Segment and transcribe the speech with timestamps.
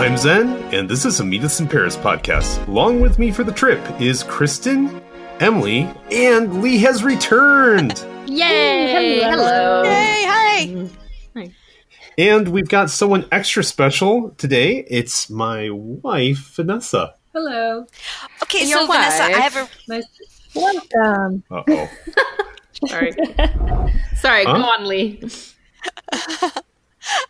[0.00, 2.66] I'm Zen, and this is a Meet Us in Paris podcast.
[2.68, 5.02] Along with me for the trip is Kristen,
[5.40, 8.02] Emily, and Lee has returned.
[8.26, 9.20] Yay!
[9.22, 9.82] Hello.
[9.84, 11.50] Hey, hi.
[12.16, 14.86] And we've got someone extra special today.
[14.88, 17.14] It's my wife, Vanessa.
[17.34, 17.86] Hello.
[18.44, 20.06] Okay, And so your Vanessa, I have a Nice.
[20.54, 21.44] Welcome.
[21.50, 21.90] Uh oh.
[22.88, 23.12] Sorry.
[24.16, 24.54] Sorry, Huh?
[24.56, 25.22] go on, Lee.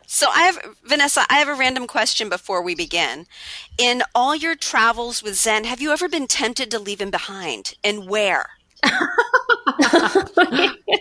[0.06, 3.26] so I have Vanessa, I have a random question before we begin.
[3.78, 7.74] In all your travels with Zen, have you ever been tempted to leave him behind?
[7.82, 8.46] And where?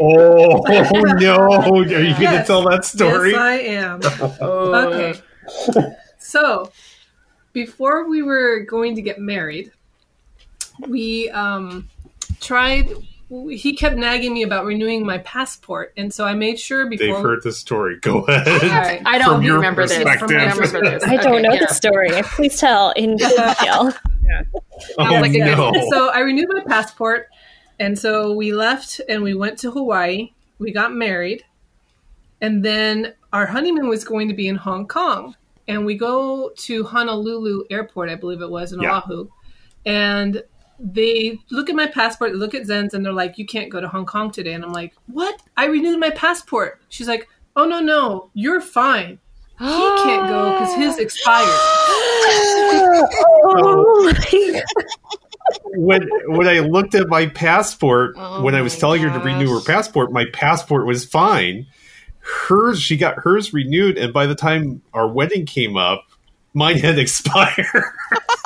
[0.01, 0.61] Oh
[1.19, 1.51] no!
[1.51, 3.31] Are you going to tell that story?
[3.31, 3.99] Yes, I am.
[4.39, 4.73] Oh.
[4.73, 5.19] Okay.
[6.19, 6.71] So,
[7.53, 9.71] before we were going to get married,
[10.87, 11.89] we um,
[12.39, 12.91] tried.
[13.29, 17.05] He kept nagging me about renewing my passport, and so I made sure before.
[17.05, 17.97] They've heard the story.
[18.01, 19.03] Go ahead.
[19.05, 19.99] I don't From remember this.
[19.99, 20.29] I perspective.
[20.29, 21.03] don't remember this.
[21.03, 21.59] I don't Okay, know yeah.
[21.59, 22.09] the story.
[22.23, 23.93] Please tell in detail.
[24.97, 25.71] Oh like a good- no!
[25.91, 27.27] So I renewed my passport,
[27.79, 30.31] and so we left and we went to Hawaii.
[30.57, 31.43] We got married,
[32.41, 35.35] and then our honeymoon was going to be in Hong Kong.
[35.67, 38.97] And we go to Honolulu Airport, I believe it was in Yeah.
[38.97, 39.29] Oahu,
[39.85, 40.41] and
[40.79, 43.87] they look at my passport, look at Zen's, and they're like, "You can't go to
[43.87, 45.41] Hong Kong today." And I'm like, "What?
[45.57, 49.19] I renewed my passport." She's like, "Oh no, no, you're fine.
[49.59, 51.49] He can't go because his expired."
[53.41, 54.13] Oh, oh my
[54.53, 54.63] God.
[55.77, 59.23] when when I looked at my passport Oh when I was my telling her to
[59.23, 61.65] renew her passport, my passport was fine.
[62.19, 66.03] Hers, she got hers renewed, and by the time our wedding came up,
[66.53, 67.65] mine had expired.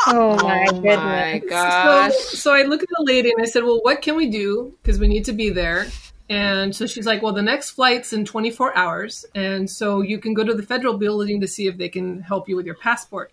[0.06, 1.50] Oh my Oh my goodness.
[1.50, 2.14] gosh.
[2.14, 4.78] So, so I look at the lady and I said, "Well, what can we do?
[4.82, 5.88] Because we need to be there."
[6.30, 10.34] And so she's like, "Well, the next flight's in 24 hours, and so you can
[10.34, 13.32] go to the federal building to see if they can help you with your passport."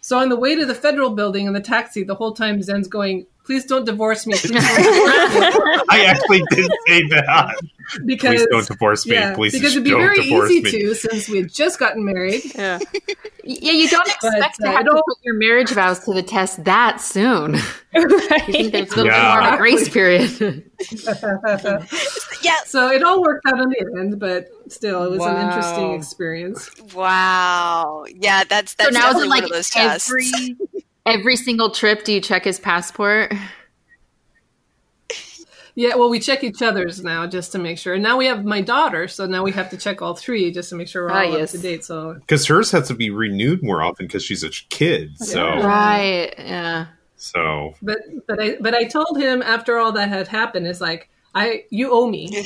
[0.00, 2.88] So on the way to the federal building in the taxi, the whole time Zen's
[2.88, 7.54] going, "Please don't divorce me, don't divorce me," I actually did say that.
[8.04, 9.14] because Please don't divorce me.
[9.14, 10.70] yeah, Please because it'd be very easy me.
[10.70, 12.42] to since we had just gotten married.
[12.54, 12.78] Yeah.
[13.44, 16.12] yeah, you don't expect But, to uh, have to don't- put your marriage vows to
[16.12, 17.54] the test that soon.
[17.94, 18.08] You
[18.52, 19.34] think there's a little Yeah.
[19.34, 20.64] bit more of a grace period.
[22.42, 25.92] Yeah, So it all worked out in the end, but still, it was an interesting
[25.94, 26.70] experience.
[26.94, 28.04] wow.
[28.14, 30.10] Yeah, that's that's so now is definitely it like one of those tests.
[30.10, 30.56] every
[31.08, 33.32] every single trip do you check his passport?
[35.74, 37.94] Yeah, well, we check each other's now just to make sure.
[37.94, 40.70] And now we have my daughter, so now we have to check all three just
[40.70, 41.54] to make sure we're Ah, all yes.
[41.54, 41.84] up to date.
[41.84, 45.16] So Because hers has to be renewed more often because she's a kid.
[45.18, 46.34] So, Right.
[46.36, 46.86] Yeah.
[47.16, 51.10] so But but I but I told him after all that had happened, it's like
[51.32, 52.26] I you owe me.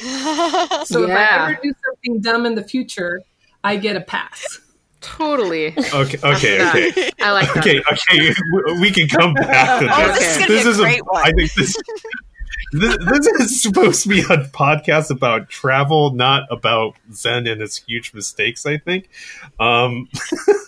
[0.85, 3.23] So if I ever do something dumb in the future,
[3.65, 4.59] I get a pass.
[5.03, 5.69] Totally.
[5.79, 7.11] okay, okay, okay.
[7.21, 7.59] I like that.
[7.59, 10.37] Okay, okay, we- we can come back to Oh, this.
[10.39, 11.23] this is gonna be a is great one.
[11.27, 11.77] I think this,
[12.73, 17.79] this this is supposed to be a podcast about travel, not about Zen and its
[17.79, 18.65] huge mistakes.
[18.65, 19.11] I think.
[19.61, 20.09] Um,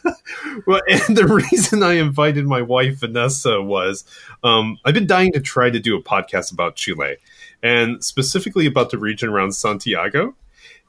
[0.66, 4.05] well, and the reason I invited my wife Vanessa was
[4.43, 7.16] um, I've been dying to try to do a podcast about Chile,
[7.62, 10.34] and specifically about the region around Santiago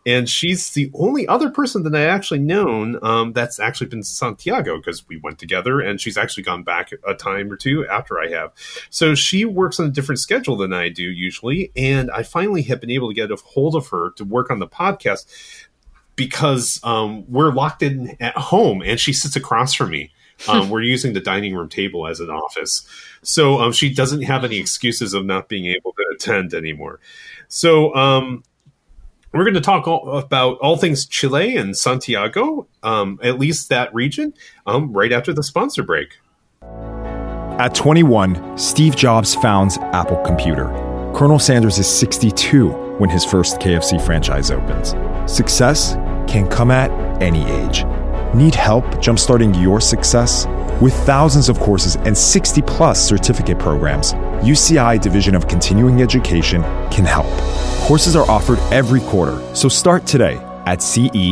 [0.05, 4.77] and she's the only other person that I actually known um, that's actually been Santiago
[4.77, 8.29] because we went together, and she's actually gone back a time or two after I
[8.29, 8.51] have.
[8.89, 12.79] So she works on a different schedule than I do usually, and I finally have
[12.79, 15.25] been able to get a hold of her to work on the podcast
[16.15, 20.11] because um, we're locked in at home, and she sits across from me.
[20.49, 22.85] Um, we're using the dining room table as an office,
[23.23, 26.99] so um, she doesn't have any excuses of not being able to attend anymore.
[27.47, 28.43] So um,
[29.35, 33.93] we're going to talk all, about all things Chile and Santiago, um, at least that
[33.93, 34.33] region,
[34.65, 36.17] um, right after the sponsor break.
[37.59, 40.65] At 21, Steve Jobs founds Apple Computer.
[41.13, 44.93] Colonel Sanders is 62 when his first KFC franchise opens.
[45.31, 45.95] Success
[46.29, 46.91] can come at
[47.21, 47.83] any age.
[48.33, 50.45] Need help jumpstarting your success?
[50.81, 54.11] With thousands of courses and 60 plus certificate programs,
[54.41, 56.61] UCI Division of Continuing Education
[56.91, 57.27] can help.
[57.87, 61.31] Courses are offered every quarter, so start today at ce.uci.edu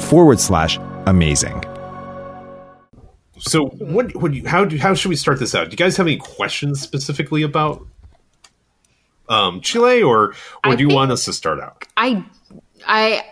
[0.00, 1.62] forward slash amazing.
[3.38, 4.46] So, what would you?
[4.46, 5.64] How do, how should we start this out?
[5.64, 7.86] Do you guys have any questions specifically about
[9.28, 10.34] um, Chile, or
[10.64, 11.84] or do you want us to start out?
[11.96, 12.24] I
[12.86, 13.24] I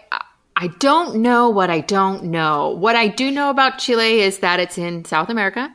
[0.56, 2.70] I don't know what I don't know.
[2.70, 5.72] What I do know about Chile is that it's in South America.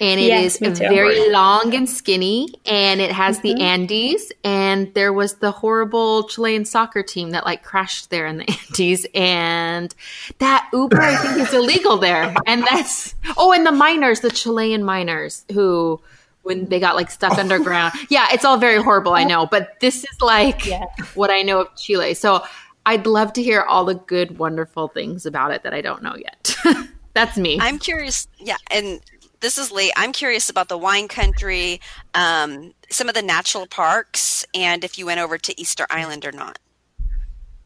[0.00, 3.62] And it Yes, is very long and skinny, and it has the mm-hmm.
[3.62, 4.32] Andes.
[4.42, 9.06] And there was the horrible Chilean soccer team that like crashed there in the Andes,
[9.14, 9.94] and
[10.38, 12.34] that Uber I think is illegal there.
[12.46, 16.00] And that's oh, and the miners, the Chilean miners who.
[16.42, 17.94] When they got like stuck underground.
[18.10, 20.84] Yeah, it's all very horrible, I know, but this is like Yeah.
[21.14, 22.12] what I know of Chile.
[22.12, 22.44] So
[22.84, 26.16] I'd love to hear all the good, wonderful things about it that I don't know
[26.16, 26.54] yet.
[27.14, 27.58] That's me.
[27.60, 28.28] I'm curious.
[28.38, 29.00] Yeah, and
[29.44, 29.92] this is Lee.
[29.94, 31.78] I'm curious about the wine country,
[32.14, 36.32] um, some of the natural parks, and if you went over to Easter Island or
[36.32, 36.58] not.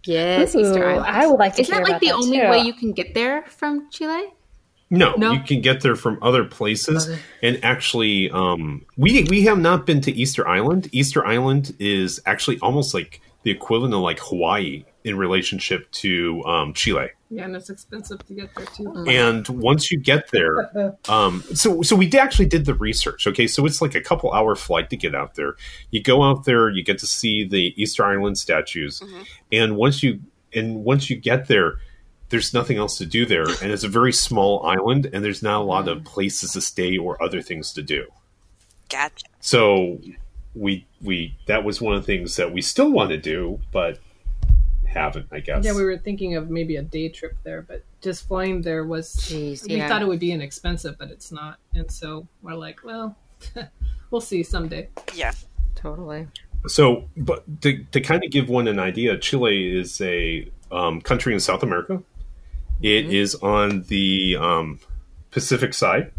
[0.05, 1.07] yes, Ooh, Easter Island.
[1.07, 2.49] I would like to Isn't hear that like about the that, only too.
[2.49, 4.25] way you can get there from Chile?
[4.91, 5.31] No, No.
[5.33, 7.09] you can get there from other places.
[7.43, 10.89] And actually, um, we we have not been to Easter Island.
[10.93, 16.73] Easter Island is actually almost like the equivalent of like Hawaii in relationship to um,
[16.75, 17.11] Chile.
[17.31, 19.05] Yeah, and it's expensive to get there too.
[19.07, 20.71] And once you get there,
[21.09, 23.27] um, so so we actually did the research.
[23.27, 25.57] Okay, so it's like a couple hour flight to get out there.
[25.91, 29.03] You go out there, you get to see the Easter Island statues,
[29.53, 30.21] and once you
[30.55, 31.79] and once you get there,
[32.31, 35.61] there's nothing else to do there, and it's a very small island, and there's not
[35.61, 38.07] a lot of places to stay or other things to do.
[38.89, 39.27] Gotcha.
[39.41, 40.01] So
[40.55, 43.99] we we that was one of the things that we still want to do, but
[44.89, 45.65] haven't, I guess.
[45.65, 49.15] Yeah, we were thinking of maybe a day trip there, but just flying there was.
[49.17, 49.89] Jeez, we yeah.
[49.89, 53.17] thought it would be inexpensive, but it's not, and so we're like, well,
[54.11, 54.89] we'll see someday.
[55.15, 55.33] Yeah.
[55.75, 56.27] Totally.
[56.67, 61.33] So, but to, to kind of give one an idea, Chile is a um, country
[61.33, 62.03] in South America.
[62.83, 64.81] It is on the um,
[65.31, 66.13] Pacific side.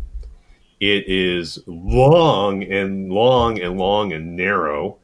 [0.79, 4.97] It is long and long and long and narrow,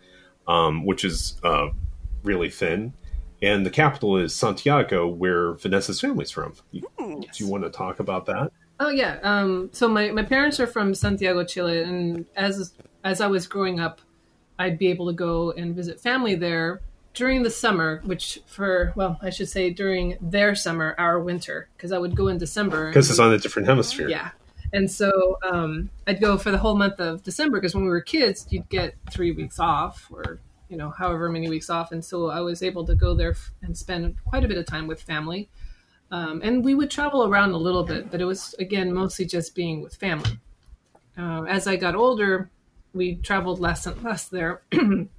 [0.47, 1.69] um, which is uh,
[2.23, 2.93] really thin.
[3.45, 6.53] And the capital is Santiago, where Vanessa's family's from.
[6.71, 8.51] You- Do you want to talk about that?
[8.79, 9.19] Oh yeah.
[9.23, 13.79] Um, so my, my parents are from Santiago, Chile, and as as I was growing
[13.79, 14.01] up,
[14.59, 16.81] I'd be able to go and visit family there
[17.13, 21.91] during the summer, which for well, I should say during their summer, our winter, because
[21.93, 22.89] I would go in December.
[22.89, 24.09] Because it's on a different hemisphere.
[24.09, 24.31] Yeah.
[24.73, 28.01] And so um, I'd go for the whole month of December because when we were
[28.01, 30.39] kids, you'd get three weeks off or,
[30.69, 31.91] you know, however many weeks off.
[31.91, 34.65] And so I was able to go there f- and spend quite a bit of
[34.65, 35.49] time with family.
[36.11, 39.55] Um, and we would travel around a little bit, but it was, again, mostly just
[39.55, 40.39] being with family.
[41.17, 42.49] Uh, as I got older,
[42.93, 44.61] we traveled less and less there.
[44.71, 45.09] and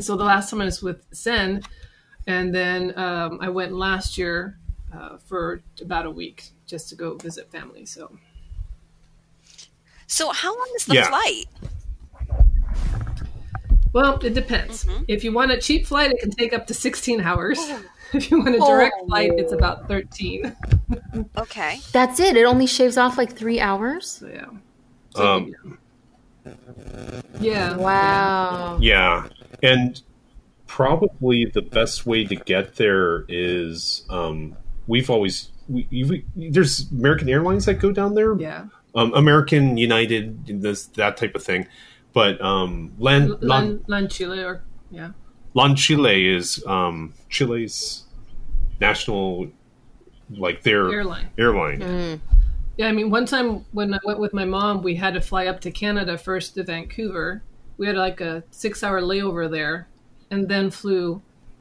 [0.00, 1.62] so the last time I was with Zen,
[2.26, 4.58] and then um, I went last year
[4.94, 7.86] uh, for about a week just to go visit family.
[7.86, 8.16] So
[10.06, 11.08] So how long is the Yeah.
[11.08, 11.46] flight?
[13.96, 14.86] Well, it depends.
[15.08, 17.58] If you want a cheap flight, it can take up to 16 hours.
[18.12, 20.54] If you want a direct flight, it's about 13.
[21.36, 21.80] Okay.
[21.90, 22.36] That's it.
[22.36, 24.06] It only shaves off like three hours.
[24.20, 25.20] So, yeah.
[25.20, 25.78] Um,
[27.40, 27.76] Yeah.
[27.76, 28.78] Wow.
[28.80, 29.26] Yeah,
[29.60, 30.00] and
[30.68, 34.54] probably the best way to get there is um,
[34.86, 36.22] we've always we, you,
[36.52, 38.66] there's American Airlines that go down there, Yeah.
[38.94, 41.66] um, American United, this that type of thing.
[42.16, 45.10] But um, Lan, Lan, Lan, Lan Chile or, yeah.
[45.52, 48.04] Lan Chile is um, Chile's
[48.80, 49.48] national,
[50.30, 51.28] like their Airline.
[51.36, 52.22] airline.
[52.78, 55.46] Yeah, I mean, one time when I went with my mom, we had to fly
[55.46, 57.42] up to Canada first to Vancouver.
[57.76, 59.86] We had like a six hour layover there
[60.30, 61.20] and then flew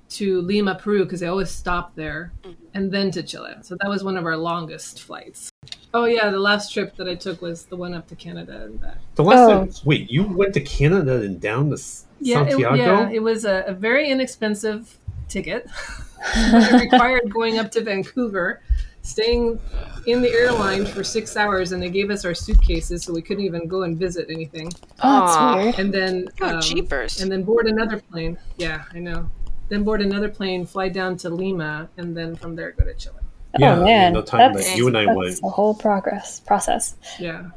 [0.09, 2.31] to Lima, Peru, because they always stop there,
[2.73, 3.53] and then to Chile.
[3.61, 5.49] So that was one of our longest flights.
[5.93, 8.79] Oh, yeah, the last trip that I took was the one up to Canada and
[8.79, 8.97] back.
[9.15, 9.65] The last Oh.
[9.65, 12.75] time, wait, you went to Canada and down to S- Yeah, it, Santiago?
[12.75, 15.67] yeah, it was a, a very inexpensive ticket.
[16.35, 18.61] it required going up to Vancouver,
[19.01, 19.59] staying
[20.05, 23.43] in the airline for six hours, and they gave us our suitcases, so we couldn't
[23.43, 24.71] even go and visit anything.
[25.01, 25.79] Oh, that's weird.
[25.79, 27.21] And then, Oh, um, jeepers.
[27.21, 28.37] and then board another plane.
[28.57, 29.29] Yeah, I know.
[29.69, 33.15] Then board another plane, fly down to Lima, and then from there go to Chile.
[33.57, 36.39] Yeah, oh man, the time that's, that you and I that's went, the whole progress
[36.41, 36.95] process.
[37.19, 37.49] Yeah.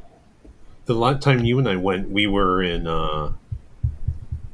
[0.85, 2.87] the last time you and I went, we were in.
[2.87, 3.33] uh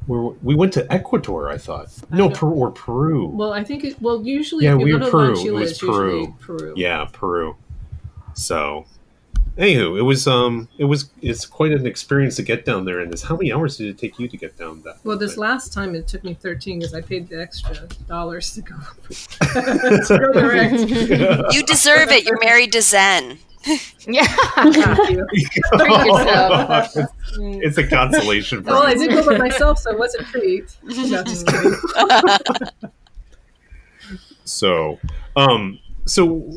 [0.08, 1.48] we we went to Ecuador.
[1.48, 2.34] I thought no, know.
[2.34, 3.28] Peru or Peru.
[3.28, 5.34] Well, I think it, well usually Yeah, if you we go were to Peru.
[5.36, 6.34] La It was Peru.
[6.40, 6.74] Peru.
[6.76, 7.56] yeah, Peru.
[8.34, 8.84] So,
[9.56, 13.00] anywho, it was um, it was it's quite an experience to get down there.
[13.00, 14.98] And this, how many hours did it take you to get down that?
[15.04, 15.40] Well, this thing?
[15.40, 18.76] last time it took me 13 because I paid the extra dollars to go,
[19.08, 21.54] to go direct.
[21.54, 22.24] You deserve it.
[22.24, 23.38] You're married to Zen.
[24.06, 24.26] Yeah.
[24.26, 25.26] Thank you.
[25.32, 26.96] Treat yourself.
[26.96, 30.30] it's, it's a consolation for Well, I did go by myself, so it wasn't a
[30.30, 30.76] treat.
[30.84, 31.74] No, just kidding.
[34.44, 35.00] So,
[35.34, 36.52] um, so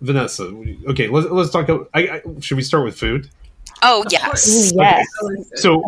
[0.00, 0.44] Vanessa,
[0.88, 1.68] okay, let's let's talk.
[1.68, 3.30] About, I, I should we start with food?
[3.82, 4.72] Oh yes.
[4.74, 5.06] Yes.
[5.22, 5.58] Always good.
[5.58, 5.84] So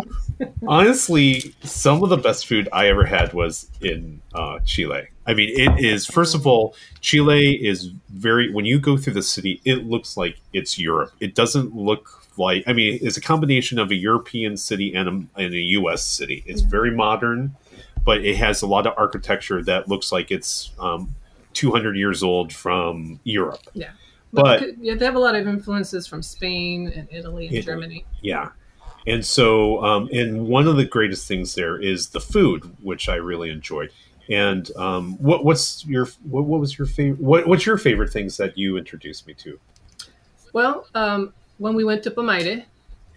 [0.67, 5.09] honestly, some of the best food I ever had was in uh, Chile.
[5.27, 8.53] I mean, it is first of all, Chile is very.
[8.53, 11.12] When you go through the city, it looks like it's Europe.
[11.21, 12.65] It doesn't look like.
[12.67, 16.03] I mean, it's a combination of a European city and a, and a U.S.
[16.03, 16.43] city.
[16.47, 17.57] It's very modern,
[18.05, 21.15] but it has a lot of architecture that looks like it's um,
[21.59, 23.61] 200 years old from Europe.
[23.75, 23.91] yeah.
[24.33, 27.62] but- But yeah, they have a lot of influences from Spain and Italy and Italy.
[27.62, 28.05] Germany.
[28.23, 28.50] Yeah.
[29.07, 33.17] And so, um, and one of the greatest things there is the food, which I
[33.17, 33.91] really enjoyed.
[34.31, 37.21] And um, what, what's your what, what was your favorite?
[37.21, 39.59] What, what's your favorite things that you introduced me to?
[40.53, 42.65] Well, um, when we went to Pomaire,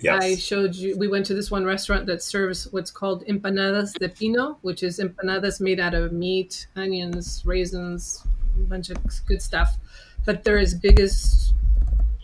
[0.01, 0.23] Yes.
[0.23, 0.97] I showed you.
[0.97, 4.99] We went to this one restaurant that serves what's called empanadas de pino, which is
[4.99, 9.77] empanadas made out of meat, onions, raisins, a bunch of good stuff.
[10.25, 11.53] But they're as big as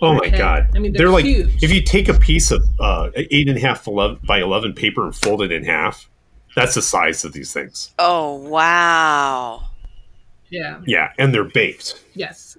[0.02, 0.38] oh my okay.
[0.38, 0.70] god!
[0.76, 1.64] I mean, they're like huge.
[1.64, 5.04] if you take a piece of uh, eight and a half 11 by eleven paper
[5.06, 6.10] and fold it in half,
[6.56, 7.94] that's the size of these things.
[8.00, 9.70] Oh wow.
[10.50, 12.04] yeah, Yeah, and they're baked.
[12.14, 12.58] yes,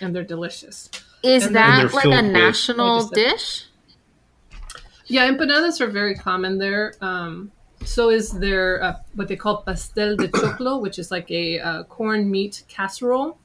[0.00, 0.90] and they're delicious.
[1.22, 3.66] Is And that like filled a with- national Like dish?
[5.10, 6.94] Yeah, empanadas are very common there.
[7.00, 7.50] Um,
[7.84, 11.82] so is their uh, what they call pastel de choclo, which is like a uh,
[11.84, 13.38] corn meat casserole.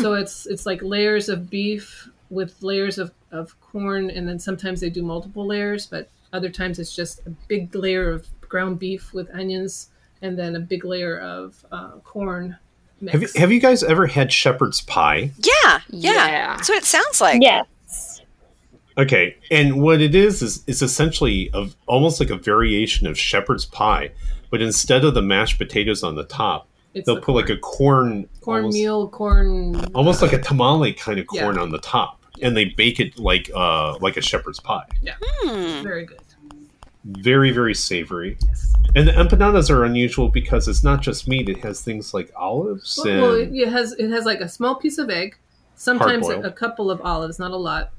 [0.00, 4.80] So it's it's like layers of beef with layers of, of corn, and then sometimes
[4.80, 9.12] they do multiple layers, but other times it's just a big layer of ground beef
[9.12, 9.90] with onions,
[10.22, 12.56] and then a big layer of uh, corn
[13.00, 13.12] mix.
[13.12, 15.32] Have you, have you guys ever had shepherd's pie?
[15.38, 16.26] Yeah, yeah.
[16.28, 16.56] Yeah.
[16.56, 17.42] That's what it sounds like.
[17.42, 17.66] Yes.
[18.98, 23.64] Okay, and what it is is is essentially of almost like a variation of shepherd's
[23.64, 24.10] pie,
[24.50, 27.56] but instead of the mashed potatoes on the top, it's they'll the put like a
[27.56, 29.74] corn cornmeal, corn.
[29.76, 31.42] almost, almost like a tamale kind of Yeah.
[31.42, 34.86] corn on the top, and they bake it like uh like a shepherd's pie.
[35.22, 35.82] Hmm.
[35.82, 36.18] Very good.
[37.04, 38.36] Very very savory.
[38.96, 42.98] And the empanadas are unusual because it's not just meat; it has things like olives
[43.02, 45.38] Well, and well, it, it has it has like a small piece of egg,
[45.76, 47.92] sometimes a, a couple of olives, not a lot,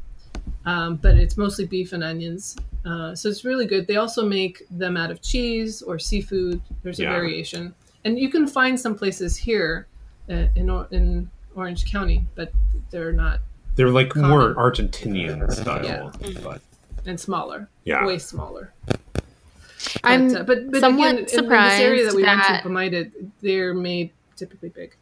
[0.65, 2.55] um, but it's mostly beef and onions.
[2.85, 3.87] Uh, so it's really good.
[3.87, 6.61] They also make them out of cheese or seafood.
[6.83, 7.11] There's a Yeah.
[7.13, 7.73] variation,
[8.05, 9.87] and you can find some places here
[10.29, 12.51] uh, in Or- in Orange County, but
[12.89, 13.39] they're not
[13.75, 14.53] they're like more.
[14.55, 15.83] Argentinian style.
[16.21, 16.39] Yeah.
[16.43, 16.61] But
[17.05, 18.05] and smaller, Yeah.
[18.05, 18.73] way smaller.
[20.03, 22.63] I'm but, uh, but, but somewhat again, in, in this area that we surprised went
[22.63, 24.95] to, Pomaire, they're made typically big.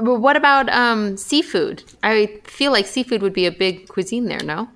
[0.00, 1.82] But what about um, seafood?
[2.02, 4.40] I feel like seafood would be a big cuisine there.
[4.40, 4.68] No.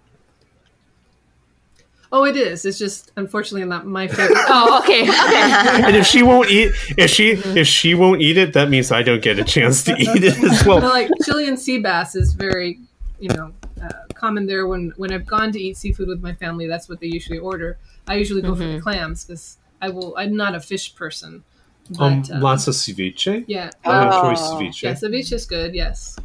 [2.11, 2.65] Oh, it is.
[2.65, 4.39] It's just unfortunately not my favorite.
[4.49, 5.03] Oh, okay.
[5.03, 5.83] Okay.
[5.85, 9.03] and if she won't eat, if she if she won't eat it, that means I
[9.03, 10.89] don't get a chance to eat it as But well.
[10.89, 12.81] like Chilean sea bass is very,
[13.21, 14.67] you know, uh, common there.
[14.67, 17.77] When when I've gone to eat seafood with my family, that's what they usually order.
[18.07, 20.15] I usually go for the clams because I will.
[20.17, 21.45] I'm not a fish person.
[21.90, 23.45] But, Um, uh, lots of ceviche.
[23.47, 24.57] yeah, I enjoy Oh.
[24.61, 24.83] ceviche.
[24.83, 25.75] yeah, ceviche is good.
[25.75, 26.16] Yes,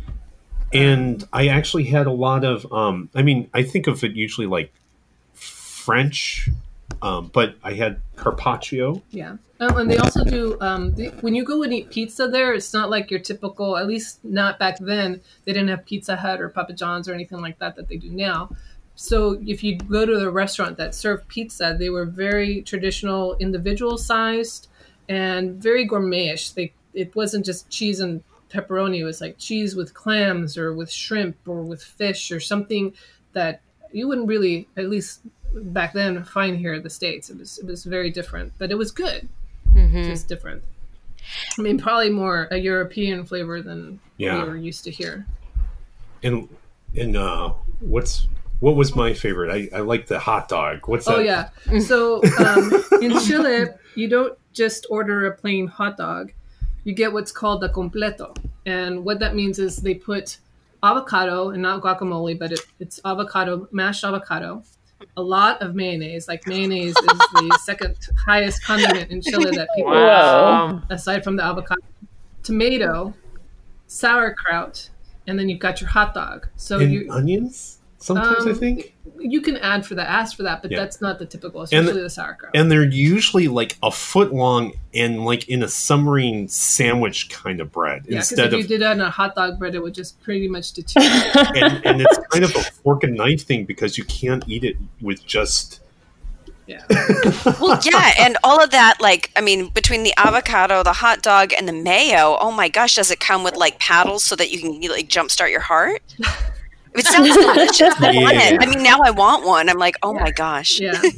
[0.73, 2.71] and I actually had a lot of.
[2.71, 4.71] Um, I mean, I think of it usually like
[5.33, 6.49] French,
[7.01, 9.01] um, but I had carpaccio.
[9.11, 9.37] yeah.
[9.59, 12.53] Um, and they also do um, the, when you go and eat pizza there.
[12.53, 13.77] It's not like your typical.
[13.77, 15.21] At least not back then.
[15.45, 18.09] They didn't have Pizza Hut or Papa John's or anything like that that they do
[18.09, 18.49] now.
[18.95, 23.97] So if you go to the restaurant that served pizza, they were very traditional, individual
[23.97, 24.67] sized,
[25.09, 26.53] and very gourmetish.
[26.53, 28.99] They it wasn't just cheese and pepperoni.
[28.99, 32.93] It was like cheese with clams or with shrimp or with fish or something
[33.33, 35.21] that you wouldn't really, at least
[35.55, 37.29] back then, find here in the states.
[37.29, 39.27] It was it was very different, but it was good.
[39.75, 40.05] Mhm.
[40.05, 40.63] Just different.
[41.57, 44.43] I mean, probably more a European flavor than Yeah.
[44.43, 45.25] we were used to here.
[46.21, 46.47] And
[46.95, 48.27] and uh, what's
[48.59, 49.51] what was my favorite?
[49.73, 50.87] I, I like the hot dog.
[50.87, 51.15] What's that?
[51.15, 51.49] Oh yeah.
[51.79, 56.31] So um, in Chile, you don't just order a plain hot dog.
[56.83, 60.37] You get what's called a completo, and what that means is they put
[60.83, 64.63] avocado and not guacamole, but it, it's avocado, mashed avocado,
[65.15, 66.27] a lot of mayonnaise.
[66.27, 67.95] Like mayonnaise is the second
[68.25, 70.81] highest condiment in Chile that people Whoa.
[70.89, 71.81] aside from the avocado,
[72.43, 73.13] tomato,
[73.87, 74.89] sauerkraut,
[75.27, 76.47] and then you've got your hot dog.
[76.57, 77.79] So and you onions.
[78.03, 80.79] Sometimes I Um, think, you can add for that, ask for that, but Yeah.
[80.79, 82.51] that's not the typical, especially the- the sauerkraut.
[82.53, 87.71] and they're usually like a foot long and like in a submarine sandwich kind of
[87.71, 89.93] bread Yeah, instead if of you did that on a hot dog bread, it would
[89.93, 91.33] just pretty much deteriorate.
[91.55, 94.75] and, and it's kind of a fork and knife thing because you can't eat it
[94.99, 95.79] with just
[96.67, 96.81] yeah.
[97.61, 101.51] Well, yeah, and all of that, like, I mean, between the avocado, the hot dog,
[101.53, 104.59] and the mayo, oh my gosh, does it come with like paddles so that you
[104.59, 106.01] can like jumpstart your heart?
[106.95, 107.93] It sounds delicious.
[107.99, 108.61] I want it.
[108.61, 109.69] I mean, now I want one.
[109.69, 110.79] I'm like, oh my gosh.
[110.79, 111.01] Yeah.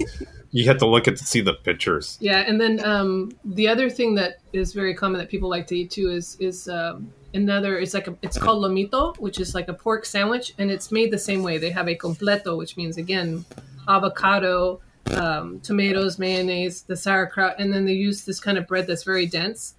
[0.56, 2.18] You have to look at to see the pictures.
[2.22, 5.76] Yeah, and then um, the other thing that is very common that people like to
[5.78, 7.78] eat too is is um, another.
[7.78, 11.12] It's like a, it's called lomito, which is like a pork sandwich, and it's made
[11.12, 11.58] the same way.
[11.58, 13.44] They have a completo, which means again
[13.90, 14.80] avocado,
[15.12, 19.26] um, tomatoes, mayonnaise, the sauerkraut, and then they use this kind of bread that's very
[19.26, 19.76] dense,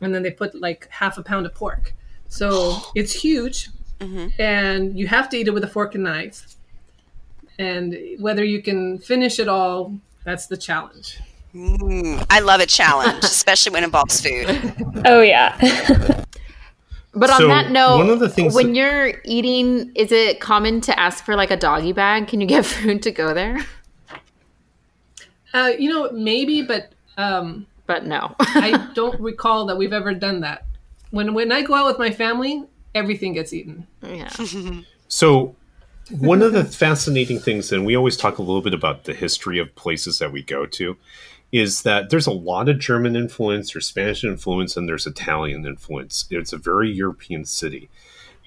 [0.00, 1.92] and then they put like half a pound of pork.
[2.28, 3.68] So it's huge,
[4.00, 6.46] and you have to eat it with a fork and knife.
[7.58, 11.18] And whether you can finish it all, that's the challenge.
[11.54, 14.74] Mm, I love a challenge, especially when it involves food.
[15.04, 15.56] Oh yeah.
[17.12, 20.38] But on So, that note, one of the things when that- you're eating, is it
[20.38, 22.28] common to ask for like a doggy bag?
[22.28, 23.58] Can you get food to go there?
[25.52, 28.36] Uh, you know, maybe, but um, But no.
[28.38, 30.64] I don't recall that we've ever done that.
[31.10, 32.62] When when I go out with my family,
[32.94, 33.86] everything gets eaten.
[34.02, 34.30] yeah.
[35.12, 35.56] So,
[36.20, 39.58] one of the fascinating things, and we always talk a little bit about the history
[39.58, 40.96] of places that we go to,
[41.52, 46.26] is that there's a lot of German influence, there's Spanish influence, and there's Italian influence.
[46.30, 47.88] It's a very European city.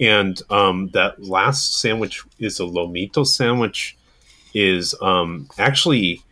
[0.00, 3.96] And um, that last sandwich is a Lomito sandwich,
[4.54, 6.22] is um, actually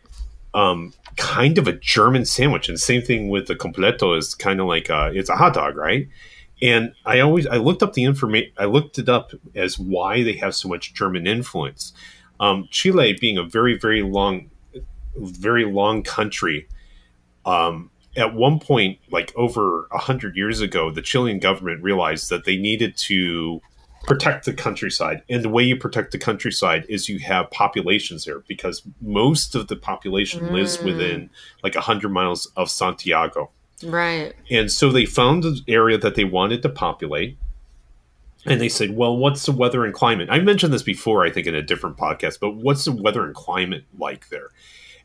[0.53, 2.69] um, kind of a German sandwich.
[2.69, 5.77] And same thing with the completo is kind of like a, it's a hot dog,
[5.77, 6.07] right?
[6.63, 8.51] And I always I looked up the information.
[8.57, 11.91] I looked it up as why they have so much German influence.
[12.39, 14.49] Um, Chile being a very very long,
[15.15, 16.67] very long country.
[17.45, 22.45] Um, at one point, like over a hundred years ago, the Chilean government realized that
[22.45, 23.59] they needed to
[24.05, 28.39] protect the countryside, and the way you protect the countryside is you have populations there
[28.47, 30.85] because most of the population lives Mm.
[30.85, 31.29] within
[31.63, 33.49] like a hundred miles of Santiago.
[33.83, 34.33] Right.
[34.49, 37.37] And so they found the area that they wanted to populate.
[38.45, 40.27] And they said, well, what's the weather and climate?
[40.29, 43.33] I mentioned this before, I think, in a different podcast, but what's the weather and
[43.33, 44.49] climate like there?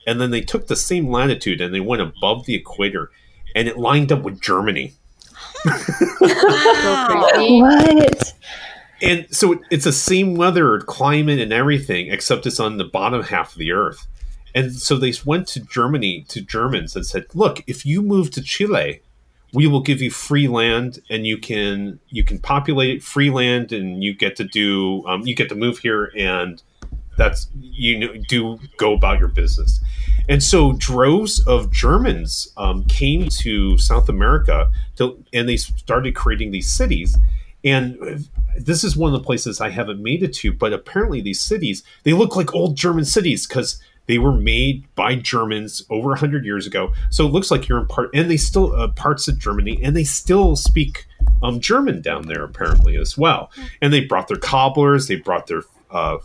[0.09, 3.11] And then they took the same latitude and they went above the equator
[3.55, 4.95] and it lined up with Germany.
[5.65, 7.31] Wow.
[7.37, 8.33] what?
[9.00, 13.23] And so it- it's the same weather, climate, and everything, except it's on the bottom
[13.23, 14.07] half of the earth.
[14.54, 18.43] And so they went to Germany, to Germans, and said, "Look, if you move to
[18.43, 19.00] Chile,
[19.52, 24.02] we will give you free land, and you can you can populate free land, and
[24.02, 26.63] you get to do um, you get to move here, and
[27.17, 29.80] that's you know, do go about your business."
[30.28, 36.50] And so droves of Germans um, came to South America, to, and they started creating
[36.50, 37.17] these cities.
[37.65, 41.41] And this is one of the places I haven't made it to, but apparently these
[41.41, 46.44] cities they look like old German cities because they were made by Germans over hundred
[46.44, 46.92] years ago.
[47.10, 49.94] So it looks like you're in part, and they still uh, parts of Germany, and
[49.94, 51.06] they still speak
[51.42, 53.52] um, German down there apparently as well.
[53.80, 56.18] And they brought their cobblers, they brought their uh,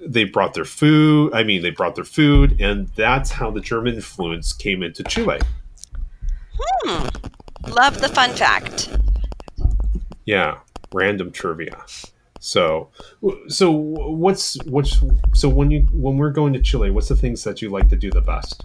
[0.00, 1.34] they brought their food.
[1.34, 5.38] I mean, they brought their food, and that's how the German influence came into Chile.
[7.68, 8.96] Love the fun fact.
[10.24, 10.58] Yeah,
[10.92, 11.84] random trivia.
[12.40, 12.90] So,
[13.48, 15.00] so what's what's
[15.34, 17.96] so when you when we're going to Chile, what's the things that you like to
[17.96, 18.62] do the best?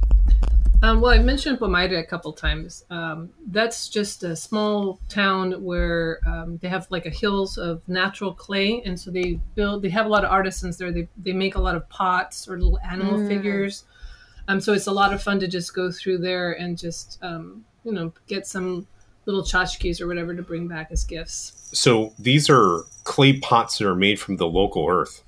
[0.83, 2.83] Um, well, I mentioned Pomaire a couple times.
[2.89, 8.33] Um, that's just a small town where um, they have like a hills of natural
[8.33, 9.81] clay, and so they build.
[9.81, 10.91] They have a lot of artisans there.
[10.91, 13.85] They they make a lot of pots or little animal figures.
[14.49, 17.63] Um, so it's a lot of fun to just go through there and just um,
[17.85, 18.85] you know get some
[19.25, 21.69] little tchotchkes or whatever to bring back as gifts.
[21.73, 25.23] So these are clay pots that are made from the local earth.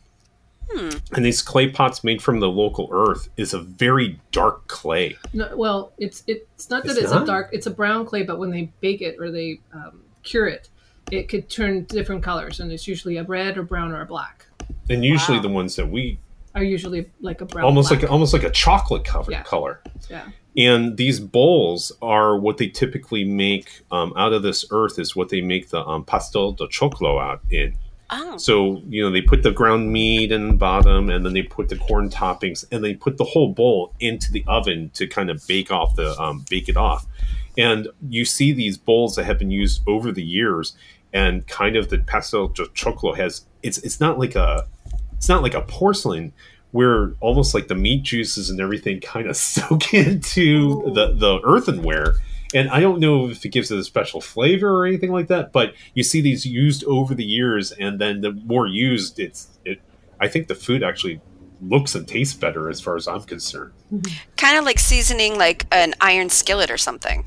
[0.75, 5.15] And these clay pots made from the local earth is a very dark clay.
[5.31, 7.23] No, well, it's it's not that It's it's, not?
[7.23, 7.49] a dark.
[7.53, 10.69] It's a brown clay, but when they bake it or they um, cure it,
[11.11, 14.47] it could turn different colors, and it's usually a red or brown or a black.
[14.89, 15.43] And usually Wow.
[15.43, 16.17] the ones that we
[16.55, 18.01] Are usually like a brown, almost black.
[18.01, 19.43] like almost like a chocolate covered Yeah.
[19.43, 19.81] color.
[20.09, 20.25] yeah.
[20.57, 25.29] And these bowls are what they typically make um, out of this earth is what
[25.29, 27.75] they make the um, pastel de choclo out in.
[28.09, 31.41] Oh, So you know they put the ground meat in the bottom, and then they
[31.41, 35.29] put the corn toppings, and they put the whole bowl into the oven to kind
[35.29, 37.05] of bake off the um, bake it off.
[37.57, 40.77] And you see these bowls that have been used over the years,
[41.13, 44.67] and kind of the pastel de choclo has it's it's not like a
[45.17, 46.31] it's not like a porcelain
[46.71, 52.15] where almost like the meat juices and everything kind of soak into the the earthenware
[52.55, 55.51] and I don't know if it gives it a special flavor or anything like that,
[55.51, 59.81] but you see these used over the years, and then the more used, it's it.
[60.21, 61.19] I think the food actually
[61.61, 63.73] looks and tastes better as far as I'm concerned.
[64.37, 67.25] kind of like seasoning like an iron skillet or something.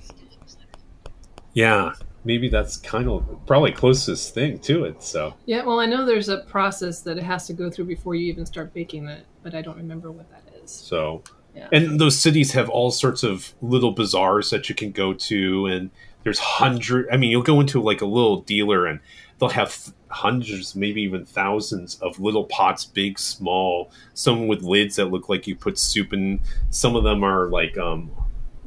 [1.52, 1.92] Yeah,
[2.28, 5.02] maybe that's kind of probably closest thing to it.
[5.02, 8.14] So Yeah, well, I know there's a process that it has to go through before
[8.14, 10.70] you even start baking it, but I don't remember what that is.
[10.70, 11.22] so
[11.56, 11.68] Yeah.
[11.72, 15.90] and those cities have all sorts of little bazaars that you can go to and
[16.24, 19.00] there's hundred i mean you'll go into like a little dealer and
[19.38, 19.72] they'll have
[20.08, 25.46] hundreds maybe even thousands of little pots big small some with lids that look like
[25.46, 28.10] you put soup in some of them are like um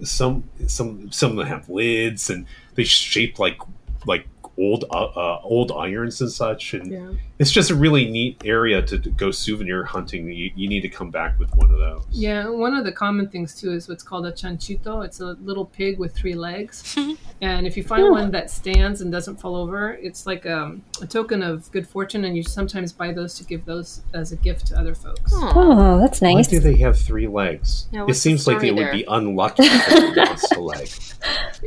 [0.04, 3.60] some some some of them have lids and they shape like
[4.06, 7.10] like old uh, uh, old irons and such and Yeah.
[7.40, 10.90] it's just a really neat area to, to go souvenir hunting you, you need to
[10.90, 14.04] come back with one of those Yeah, one of the common things too is what's
[14.04, 15.04] called a chanchito.
[15.06, 16.96] It's a little pig with three legs.
[17.42, 21.08] and if you find one that stands and doesn't fall over, it's like um, a
[21.08, 24.68] token of good fortune, and you sometimes buy those to give those as a gift
[24.68, 25.32] to other folks.
[25.34, 26.36] Oh, that's nice.
[26.36, 27.88] Why do they have three legs?
[27.92, 30.60] Yeah, it what's the seems like they story would be unlucky if it lost a
[30.62, 30.90] leg.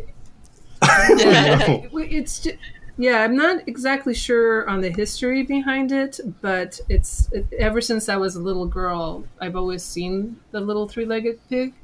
[1.18, 2.56] Yeah, it's ju-
[2.98, 3.22] yeah.
[3.24, 8.16] I'm not exactly sure on the history behind it, but it's it, ever since I
[8.16, 11.74] was a little girl, I've always seen the little three-legged pig,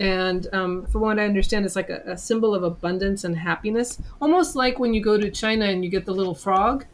[0.00, 3.98] and um, from what I understand, it's like a, a symbol of abundance and happiness,
[4.20, 6.86] almost like when you go to China and you get the little frog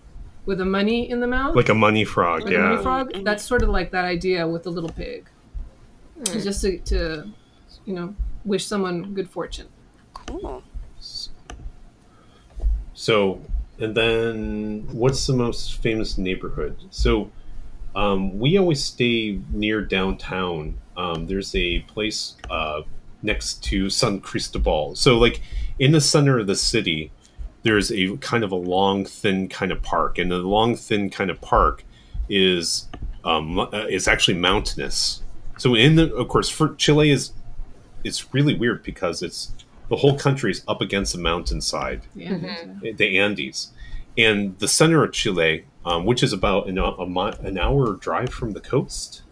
[0.47, 2.83] with the money in the mouth, Like a money frog, like a money yeah.
[2.83, 3.13] frog.
[3.13, 3.25] Mhm.
[3.25, 5.29] That's sort of like that idea with the little pig,
[6.21, 7.29] It's just to, to
[7.85, 9.67] you know wish someone good fortune.
[10.15, 10.63] Cool.
[12.99, 13.41] So,
[13.79, 16.77] and then what's the most famous neighborhood?
[16.91, 17.31] So,
[17.95, 20.77] um, we always stay near downtown.
[20.97, 22.83] Um, there's a place uh,
[23.23, 24.97] next to San Cristobal.
[24.97, 25.41] So, like
[25.79, 27.13] in the center of the city,
[27.63, 31.31] there's a kind of a long, thin kind of park, and the long, thin kind
[31.31, 31.85] of park
[32.29, 32.89] is
[33.23, 35.23] um, uh, is actually mountainous.
[35.57, 37.31] So, in the of course, for Chile is
[38.03, 39.53] it's really weird because it's
[39.89, 42.33] the whole country is up against a mountainside Yeah.
[42.33, 42.97] Mhm.
[42.97, 43.73] the Andes,
[44.17, 48.31] and the center of Chile, um, which is about an, a, mi- an hour drive
[48.31, 49.23] from the coast.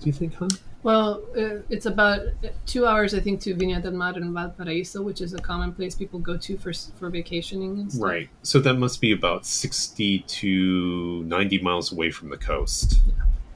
[0.00, 0.48] Do you think, huh?
[0.82, 2.22] Well, uh, it's about
[2.66, 5.94] two hours, I think, to Viña del Mar and Valparaíso, which is a common place
[5.94, 8.02] people go to for for vacationing and stuff.
[8.02, 8.28] Right.
[8.42, 13.00] So that must be about sixty to ninety miles away from the coast,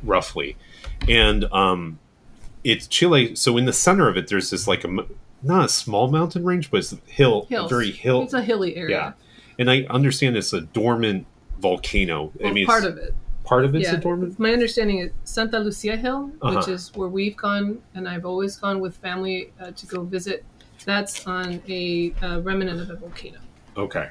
[0.05, 0.57] roughly.
[1.09, 1.99] And um,
[2.63, 3.35] it's Chile.
[3.35, 5.09] So in the center of it, there's this like a mo-
[5.43, 8.23] not a small mountain range, but it's a hill, a very hill.
[8.23, 8.97] It's a hilly area.
[8.97, 9.13] yeah.
[9.59, 11.27] And I understand it's a dormant
[11.61, 12.33] volcano.
[12.45, 13.15] I mean, part of it.
[13.45, 13.95] part of it's yeah.
[13.95, 14.39] a dormant.
[14.39, 16.73] My understanding is Santa Lucia Hill, which Uh-huh.
[16.73, 20.45] is where we've gone, and I've always gone with family uh, to go visit.
[20.85, 23.39] That's on a uh, remnant of a volcano.
[23.77, 24.11] Okay.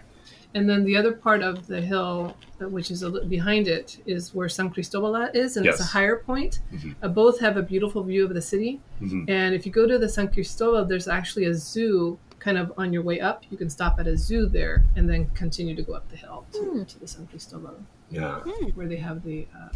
[0.55, 3.97] And then the other part of the hill, uh, which is a little behind it,
[4.05, 6.59] is where San Cristobal is, and it's a higher point.
[6.73, 6.95] Mhm.
[7.03, 8.79] Uh, both have a beautiful view of the city.
[9.01, 9.29] Mhm.
[9.29, 12.93] And if you go to the San Cristobal, there's actually a zoo kind of on
[12.93, 13.43] your way up.
[13.51, 16.45] You can stop at a zoo there and then continue to go up the hill
[16.53, 17.75] to, to the San Cristobal,
[18.09, 18.39] Yeah.
[18.75, 19.69] where they have the uh,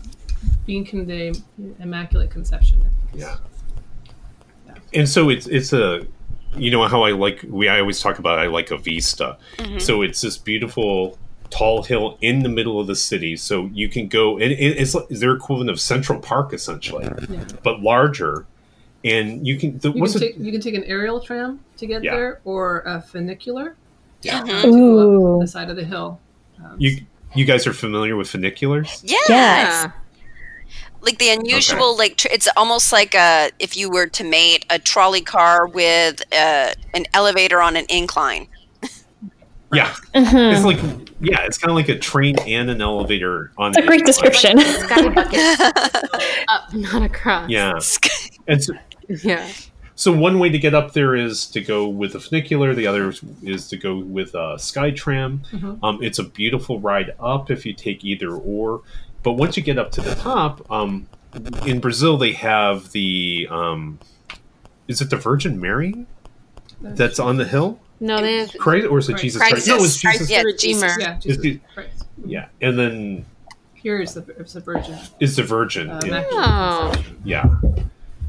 [0.65, 1.33] Beacon de
[1.81, 2.79] Immaculate Conception.
[3.13, 3.35] Yeah.
[4.93, 6.07] And so it's it's a
[6.57, 9.37] you know how I like we I always talk about I like a vista.
[9.79, 11.17] So it's this beautiful
[11.49, 13.35] tall hill in the middle of the city.
[13.35, 17.45] So you can go and it, it's like their equivalent of Central Park essentially, Yeah.
[17.63, 18.45] but larger.
[19.05, 20.25] And you can the, You what's can, it?
[20.33, 22.15] take, you can take an aerial tram to get Yeah.
[22.15, 23.75] there or a funicular
[24.21, 24.41] Yeah.
[24.41, 25.37] to go up Ooh.
[25.41, 26.19] the side of the hill.
[26.63, 26.97] Um, You
[27.35, 29.01] you guys are familiar with funiculars?
[29.03, 29.17] Yeah.
[29.29, 29.91] Yes.
[31.01, 34.79] Like the unusual, like tr- it's almost like a if you were to mate a
[34.79, 38.47] trolley car with uh, an elevator on an incline.
[39.71, 39.93] Yeah.
[40.15, 40.51] Mhm.
[40.55, 40.79] It's like
[41.21, 43.99] yeah, it's kind of like a train and an elevator on It's a the great
[44.01, 44.31] incline.
[44.31, 44.59] description.
[44.59, 45.59] Sky bucket
[46.47, 47.49] up, not across.
[47.51, 47.73] Yeah.
[48.47, 48.73] And so,
[49.21, 49.47] Yeah.
[49.93, 52.73] So one way to get up there is to go with a funicular.
[52.73, 55.41] The other is- is to go with a SkyTram.
[55.51, 55.79] Mhm.
[55.83, 58.81] Um, it's a beautiful ride up if you take either or.
[59.23, 61.07] But once you get up to the top, um,
[61.65, 63.99] in Brazil they have the um,
[64.87, 66.05] is it the Virgin Mary
[66.81, 67.79] that's on the hill?
[67.99, 69.23] No, they have Christ or is it Christ.
[69.23, 69.67] Jesus Christ?
[69.67, 70.19] No, it's Christ.
[70.19, 70.29] Jesus.
[70.31, 70.83] Yeah, the Jesus.
[70.83, 70.99] Redeemer.
[71.01, 72.05] yeah, It's Jesus the- Christ.
[72.25, 73.25] Yeah, and then
[73.73, 74.97] Here is the, it's the Virgin.
[75.19, 75.89] is the Virgin.
[75.89, 76.93] Uh, in- Immaculate Oh.
[77.23, 77.45] Yeah.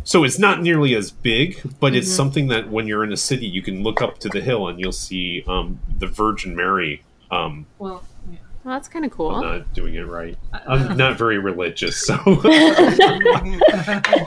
[0.05, 2.17] So it's not nearly as big, but it's Mhm.
[2.17, 4.81] something that when you're in a city, you can look up to the hill and
[4.81, 7.03] you'll see um, the Virgin Mary.
[7.31, 8.10] Um, Well, yeah.
[8.65, 9.31] Well, that's kind of cool.
[9.31, 10.37] I'm not doing it right.
[10.53, 12.17] I- I I'm don't very religious, so.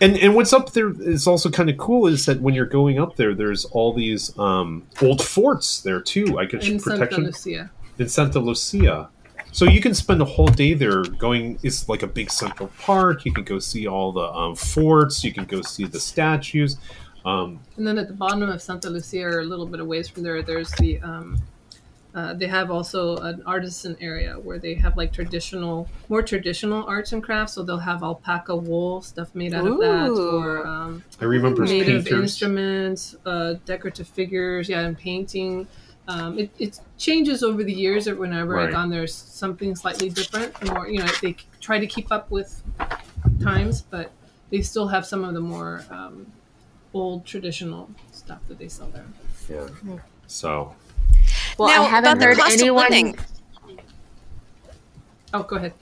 [0.00, 2.98] and and what's up there is also kind of cool is that when you're going
[2.98, 6.38] up there, there's all these um, old forts there too.
[6.38, 7.70] I guess in Santa protection Lucia.
[7.98, 9.08] in Santa Lucia.
[9.52, 11.58] So you can spend a whole day there going.
[11.64, 13.24] It's like a big central park.
[13.24, 15.24] You can go see all the um, forts.
[15.24, 16.76] You can go see the statues.
[17.24, 20.08] Um, And then at the bottom of Santa Lucia, or a little bit of ways
[20.08, 21.36] from there, there's the um,
[22.14, 27.12] uh, they have also an artisan area where they have like traditional, more traditional arts
[27.12, 27.52] and crafts.
[27.54, 32.04] So they'll have alpaca wool stuff made out of that, or um, I remember native
[32.04, 32.22] painters.
[32.22, 35.68] instruments, uh, decorative figures, yeah, and painting.
[36.08, 38.08] Um, it, it changes over the years.
[38.08, 38.66] Or whenever Right.
[38.66, 40.52] I've gone, there's something slightly different.
[40.54, 42.62] The more you know, they try to keep up with
[43.40, 44.10] times, but
[44.50, 46.26] they still have some of the more um,
[46.92, 49.04] old traditional stuff that they sell there.
[49.48, 49.98] Yeah.
[50.26, 50.74] So
[51.58, 52.84] Well, Now, I haven't about the heard anyone.
[52.90, 53.18] living.
[55.32, 55.74] Oh, go ahead.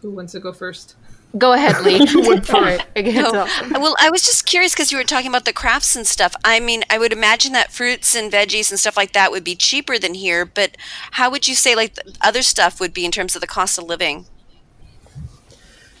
[0.00, 0.96] Who wants to go first?
[1.38, 2.04] Go ahead, Lee.
[2.42, 3.46] Sorry, I get No,
[3.78, 6.34] well, I was just curious because you were talking about the crafts and stuff.
[6.44, 9.54] I mean, I would imagine that fruits and veggies and stuff like that would be
[9.54, 10.76] cheaper than here, but
[11.12, 13.78] how would you say like the other stuff would be in terms of the cost
[13.78, 14.26] of living?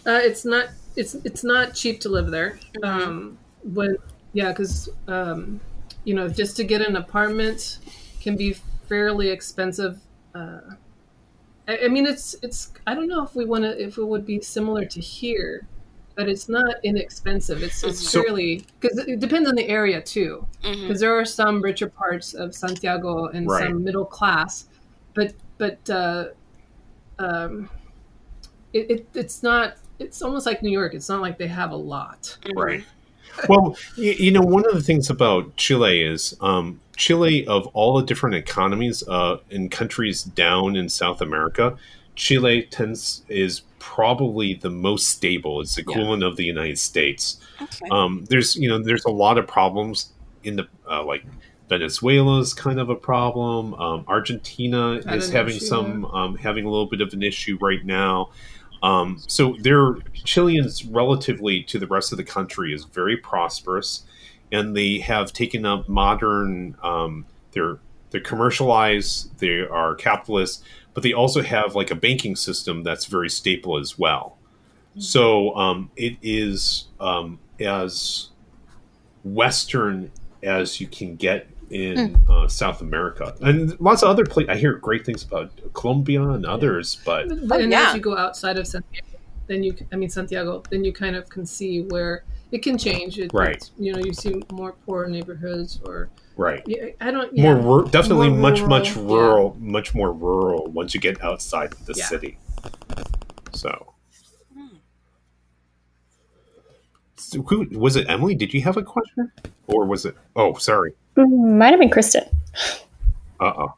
[0.06, 0.70] Uh, it's not.
[0.96, 2.58] It's it's not cheap to live there.
[2.82, 3.96] Um, when
[4.32, 5.60] yeah, because um,
[6.04, 7.78] you know, just to get an apartment
[8.20, 8.56] can be
[8.90, 9.98] fairly expensive.
[10.34, 10.60] Uh,
[11.66, 12.72] I, I mean, it's it's.
[12.86, 15.66] I don't know if we want to if it would be similar to here,
[16.16, 17.62] but it's not inexpensive.
[17.62, 20.46] It's it's So- fairly because it depends on the area too.
[20.62, 23.68] Because there are some richer parts of Santiago and Right.
[23.68, 24.66] some middle class,
[25.14, 26.26] but but uh,
[27.18, 27.70] um,
[28.72, 29.76] it, it it's not.
[29.98, 30.94] It's almost like New York.
[30.94, 32.36] It's not like they have a lot.
[32.56, 32.84] Right.
[33.48, 37.96] Well, you, you know, one of the things about Chile is um, Chile, of all
[37.96, 41.78] the different economies uh, in countries down in South America,
[42.14, 45.62] Chile tends is probably the most stable.
[45.62, 47.40] It's the equivalent of the United States.
[47.58, 47.88] Okay.
[47.90, 50.12] Um, there's you know there's a lot of problems
[50.44, 51.24] in the uh, like
[51.70, 53.72] Venezuela's kind of a problem.
[53.76, 57.56] Um, Argentina Had is having issue, some um, having a little bit of an issue
[57.62, 58.28] right now.
[58.82, 64.04] Um, so they're Chileans relatively to the rest of the country is very prosperous,
[64.52, 66.76] and they have taken up modern.
[66.82, 67.78] Um, they're
[68.10, 69.38] they're commercialized.
[69.38, 73.98] They are capitalist, but they also have like a banking system that's very stable as
[73.98, 74.36] well.
[74.98, 78.28] So um, it is um, as
[79.22, 80.10] western
[80.42, 84.50] as you can get in uh, South America, and lots of other places.
[84.50, 87.90] I hear great things about Colombia and others, but But and yeah.
[87.90, 89.06] as you go outside of Santiago,
[89.46, 93.18] then you I mean Santiago, then you kind of can see where it can change.
[93.18, 93.68] It, Right.
[93.78, 96.62] You know, you see more poor neighborhoods, or right.
[96.66, 97.34] yeah, I don't.
[97.36, 97.54] Yeah.
[97.54, 101.72] more rur- definitely More much much rural, rural much more rural once you get outside
[101.72, 102.06] of the Yeah.
[102.06, 102.38] city
[103.52, 103.94] so
[107.16, 109.30] So who was it emily did you have a question
[109.66, 112.24] or was it oh sorry Mm, Might have been Kristen.
[113.40, 113.74] uh-oh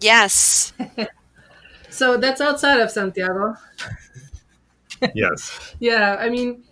[0.00, 0.72] Yes.
[1.90, 3.54] So that's outside of Santiago.
[5.14, 6.64] yes Yeah, I mean,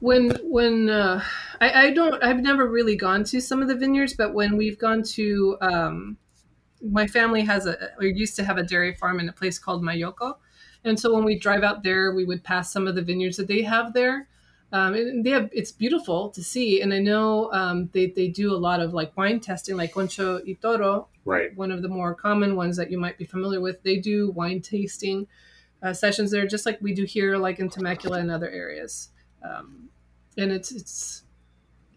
[0.00, 1.22] when when uh,
[1.60, 4.78] I, I don't, I've never really gone to some of the vineyards, but when we've
[4.78, 6.16] gone to, um,
[6.82, 9.82] my family has a, or used to have a dairy farm in a place called
[9.82, 10.36] Mayoko,
[10.84, 13.48] and so when we drive out there, we would pass some of the vineyards that
[13.48, 14.28] they have there.
[14.72, 18.52] Um, and they have, it's beautiful to see, and I know um, they they do
[18.52, 22.14] a lot of like wine testing, like Concha y Toro, right one of the more
[22.14, 23.84] common ones that you might be familiar with.
[23.84, 25.28] They do wine tasting
[25.84, 29.10] uh, sessions there, just like we do here, like in Temecula and other areas.
[29.42, 29.88] Um,
[30.36, 31.22] and it's it's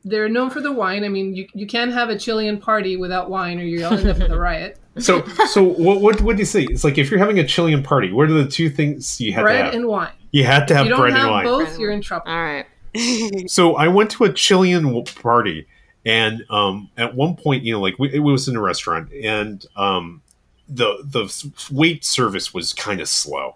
[0.05, 1.03] they're known for the wine.
[1.03, 4.17] I mean, you you can't have a Chilean party without wine, or you'll end up
[4.19, 4.77] with a riot.
[4.97, 7.81] so so what what what do you say it's like if you're having a chilean
[7.81, 10.11] party what are the two things you had to bread have and wine.
[10.31, 12.01] you had to If have you don't bread have and wine both, and you're in
[12.01, 12.29] trouble.
[12.29, 12.65] All right.
[13.47, 15.67] so I went to a Chilean party,
[16.05, 19.65] and um, at one point, you know, like we, it was in a restaurant, and
[19.75, 20.21] um,
[20.67, 21.31] the the
[21.71, 23.55] wait service was kind of slow,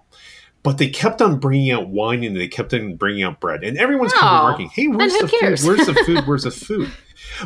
[0.64, 3.78] but they kept on bringing out wine and they kept on bringing out bread, and
[3.78, 5.60] everyone's kind of Oh, remarking, "Hey, where's who the food?
[5.68, 6.24] Where's the food?
[6.28, 6.92] Where's the food?"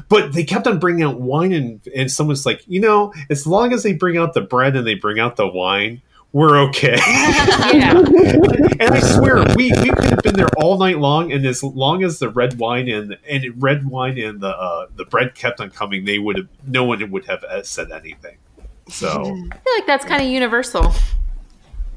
[0.10, 3.74] But they kept on bringing out wine, and and someone's like, you know, as long
[3.74, 6.02] as they bring out the bread and they bring out the wine.
[6.34, 6.98] We're okay.
[7.74, 7.94] Yeah.
[8.80, 12.04] And I swear, we, we could have been there all night long, and as long
[12.04, 15.72] as the red wine and and red wine and the uh, the bread kept on
[15.72, 18.38] coming, they would have no one would have uh, said anything.
[18.90, 20.94] So I feel like that's kind of universal.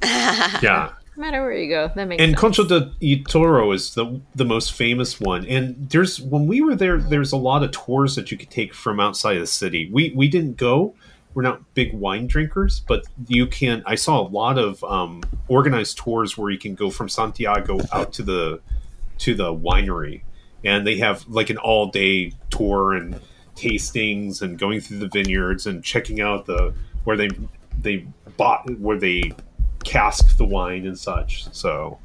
[0.02, 2.40] yeah, No matter where you go, that makes and sense.
[2.40, 5.44] Concho de Toro is the the most famous one.
[5.46, 8.72] And there's when we were there, there's a lot of tours that you could take
[8.72, 9.90] from outside of the city.
[9.92, 10.94] We we didn't go.
[11.34, 13.82] We're not big wine drinkers, but you can.
[13.86, 18.12] I saw a lot of um, organized tours where you can go from Santiago out
[18.14, 18.60] to the
[19.18, 20.22] to the winery,
[20.64, 23.20] and they have like an all day tour and
[23.56, 26.72] tastings and going through the vineyards and checking out the
[27.04, 27.28] where they
[27.80, 29.32] they bought where they
[29.84, 31.52] cask the wine and such.
[31.54, 31.98] So,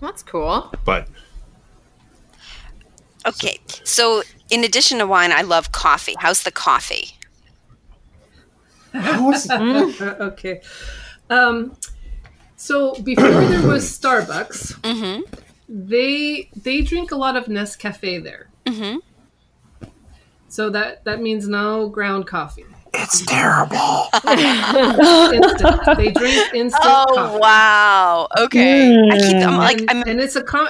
[0.00, 0.72] That's cool.
[0.84, 1.08] but
[3.26, 6.14] Okay, so in addition to wine, I love coffee.
[6.18, 7.10] How's the coffee?
[8.94, 10.62] How is okay.
[11.28, 11.76] Um,
[12.56, 15.22] so before there was Starbucks, Mm-hmm.
[15.68, 18.48] they they drink a lot of Nescafe there.
[18.66, 18.98] Mm-hmm.
[20.48, 22.64] So that that means no ground coffee.
[22.94, 24.08] It's terrible.
[25.96, 27.38] They drink instant Oh coffee.
[27.40, 28.28] wow.
[28.38, 28.96] Okay.
[29.10, 29.36] I keep.
[29.36, 29.80] I'm like.
[29.80, 30.68] and, I'm and it's a con.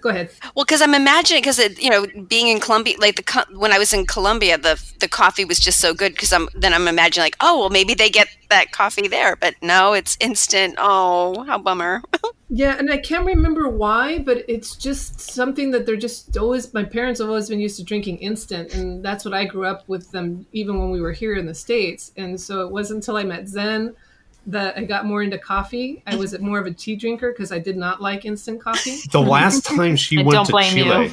[0.00, 0.30] Go ahead.
[0.54, 3.78] Well, because I'm imagining, because it, you know, being in Colombia, like the when I
[3.78, 6.12] was in Colombia, the the coffee was just so good.
[6.12, 9.54] Because I'm then I'm imagining like, oh, well, maybe they get that coffee there, but
[9.62, 10.76] no, it's instant.
[10.78, 12.02] Oh, how bummer.
[12.48, 16.72] Yeah, and I can't remember why, but it's just something that they're just always.
[16.72, 19.82] My parents have always been used to drinking instant, and that's what I grew up
[19.88, 22.12] with them, even when we were here in the states.
[22.16, 23.96] And so it wasn't until I met Zen
[24.46, 26.02] that I got more into coffee.
[26.06, 28.98] I was more of a tea drinker because I did not like instant coffee.
[29.10, 31.12] The last time she went to Chile, you.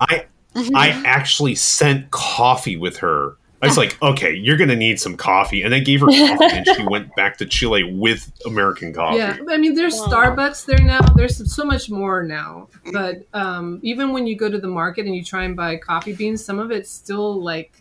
[0.00, 0.26] I
[0.74, 3.36] I actually sent coffee with her.
[3.62, 6.66] I was like, okay, you're gonna need some coffee, and I gave her coffee, and
[6.66, 9.18] she went back to Chile with American coffee.
[9.18, 11.00] Yeah, I mean, there's Starbucks there now.
[11.14, 12.68] There's so much more now.
[12.92, 16.12] But um, even when you go to the market and you try and buy coffee
[16.12, 17.72] beans, some of it's still like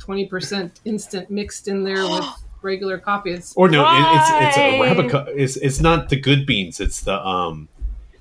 [0.00, 2.24] 20% instant mixed in there with
[2.62, 3.32] regular coffee.
[3.32, 4.88] It's Or no, it, it's it's a Why?
[4.88, 5.28] Arabica.
[5.34, 6.80] It's it's not the good beans.
[6.80, 7.68] It's the um,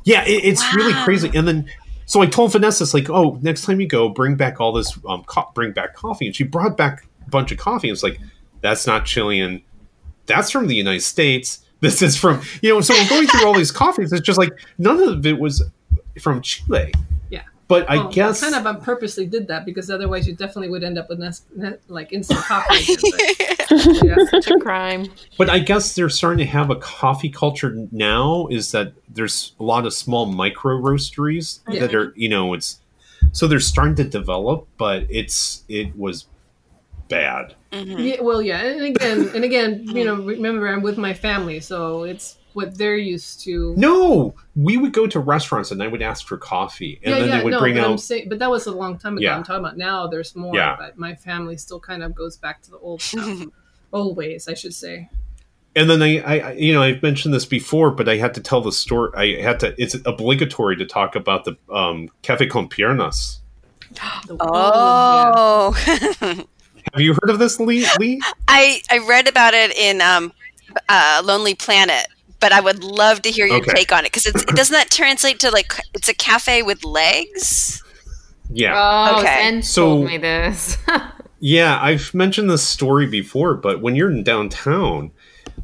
[0.04, 1.32] yeah, it, it's really crazy.
[1.34, 1.70] And then
[2.06, 4.98] so I told Vanessa, it's like, oh, next time you go, bring back all this
[5.08, 7.90] um, co- bring back coffee, and she brought back a bunch of coffee.
[7.90, 8.20] It's like
[8.62, 9.62] that's not Chilean.
[10.26, 11.66] That's from the United States.
[11.82, 12.82] This is from you know.
[12.82, 14.12] So we're going through all these coffees.
[14.12, 15.64] It's just like none of it was
[16.20, 16.92] from Chile.
[17.70, 17.78] Yeah.
[17.80, 20.84] But I well, guess kind of um, purposely did that because otherwise you definitely would
[20.84, 22.96] end up with nes- ne- like instant coffee.
[22.96, 23.70] but-
[24.04, 24.16] yeah.
[24.32, 25.06] Such a crime.
[25.38, 28.48] But I guess they're starting to have a coffee culture now.
[28.48, 31.82] Is that there's a lot of small micro roasteries Yeah.
[31.82, 32.80] that are you know it's
[33.32, 36.26] so they're starting to develop, but it's it was
[37.08, 37.54] bad.
[37.72, 42.04] Yeah, well, yeah, and again, and again, you know, remember I'm with my family, so
[42.04, 43.74] it's what they're used to.
[43.78, 47.30] No, we would go to restaurants and I would ask for coffee, and yeah, then
[47.30, 49.18] yeah, they would no, bring but I'm out saying, but that was a long time
[49.18, 49.24] ago.
[49.26, 49.36] Yeah.
[49.38, 50.08] I'm talking about now.
[50.08, 50.76] There's more, Yeah.
[50.78, 53.44] but my family still kind of goes back to the old stuff,
[53.94, 55.10] old ways, I should say.
[55.76, 58.42] and then I, I I- you know I've mentioned this before, but I had to
[58.42, 59.12] tell the story.
[59.16, 59.76] I had to.
[59.78, 63.38] It's obligatory to talk about the um, cafe con piernas.
[64.28, 65.72] The- Oh,
[66.94, 67.86] Have you heard of this, Lee?
[68.00, 68.20] Lee?
[68.48, 70.34] I I read about it in um,
[70.88, 72.08] uh, Lonely Planet,
[72.40, 73.74] but I would love to hear your Okay.
[73.74, 77.84] take on it because it doesn't that translate to like it's a cafe with legs.
[78.52, 78.74] Yeah.
[78.76, 79.44] Oh, Okay.
[79.44, 80.78] Zen So- told me this.
[81.42, 85.12] Yeah, I've mentioned this story before, but when you're in downtown,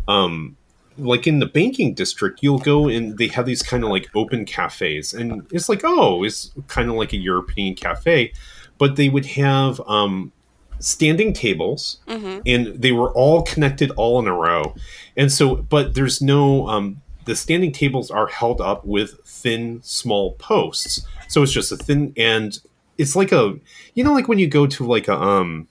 [0.08, 0.56] um,
[0.98, 4.46] like in the banking district, you'll go and they have these kind of like open
[4.46, 8.32] cafes, and it's like, oh, it's kind of like a European cafe,
[8.78, 10.32] but they would have um,
[10.80, 12.00] standing tables,
[12.46, 14.76] and they were all connected all in a row,
[15.18, 20.34] and so, but there's no um, the standing tables are held up with thin, small
[20.34, 22.60] posts, so it's just a thin and
[22.98, 23.56] it's like a
[23.94, 25.68] you know like when you go to like a um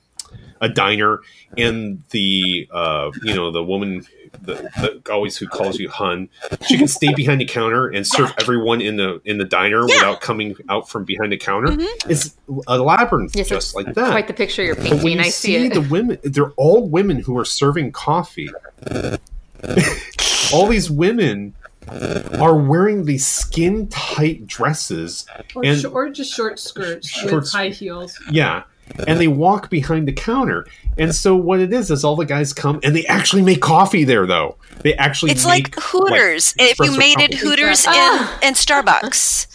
[0.61, 1.21] a diner
[1.57, 4.05] and the uh you know the woman
[4.45, 6.29] the, the always who calls you hun
[6.67, 10.21] she can stay behind the counter and serve everyone in the in the diner without
[10.21, 12.11] coming out from behind the counter mm-hmm.
[12.11, 15.17] it's a labyrinth yes, just like that Quite the picture you're but when painting.
[15.19, 15.75] you I see see it.
[15.75, 18.51] the women they're all women who are serving coffee
[20.53, 21.55] all these women
[22.39, 27.47] are wearing these skin tight dresses or, and sh- or just short skirts Short with
[27.47, 28.19] sk- high heels.
[28.31, 28.65] yeah.
[29.09, 30.67] And they walk behind the counter.
[30.99, 34.05] And so what it is is all the guys come and they actually make coffee
[34.05, 34.57] there though.
[34.83, 36.55] They actually It's make, like Hooters.
[36.59, 37.35] if you espresso made it.
[37.35, 38.39] Hooters Ah.
[38.43, 39.47] in, in Starbucks.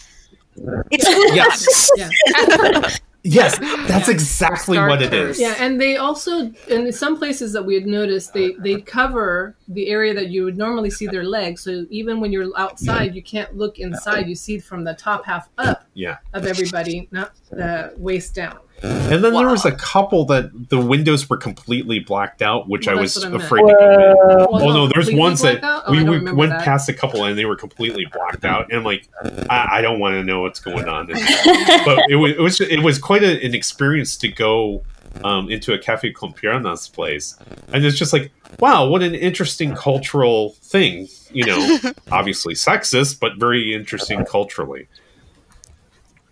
[0.90, 1.36] It's Hooters.
[1.36, 1.90] Yes.
[1.96, 2.90] Yeah.
[3.22, 5.38] Yes, that's exactly what it Starters.
[5.38, 9.88] Yeah, and they also in some places that we had noticed they they cover the
[9.88, 11.60] area that you would normally see their legs.
[11.62, 14.26] So even when you're outside, you can't look inside.
[14.26, 16.16] You see from the top half up Yeah.
[16.32, 18.58] of everybody, not the waist down.
[18.82, 22.98] And then there was a couple that the windows were completely blacked out, which Well,
[22.98, 24.16] I was I afraid to go in.
[24.50, 25.60] Well, Oh no, there's ones that?
[25.62, 26.64] Oh, we, we went that.
[26.64, 29.08] past a couple and they were completely blacked out, and like,
[29.50, 31.06] I, I don't want to know what's going on.
[31.84, 34.84] but it was it was it was quite a, an experience to go
[35.24, 37.36] um, into a cafe con piernas place,
[37.72, 41.08] and it's just like, wow, what an interesting cultural thing.
[41.32, 41.78] You know,
[42.12, 44.88] obviously sexist, but very interesting culturally.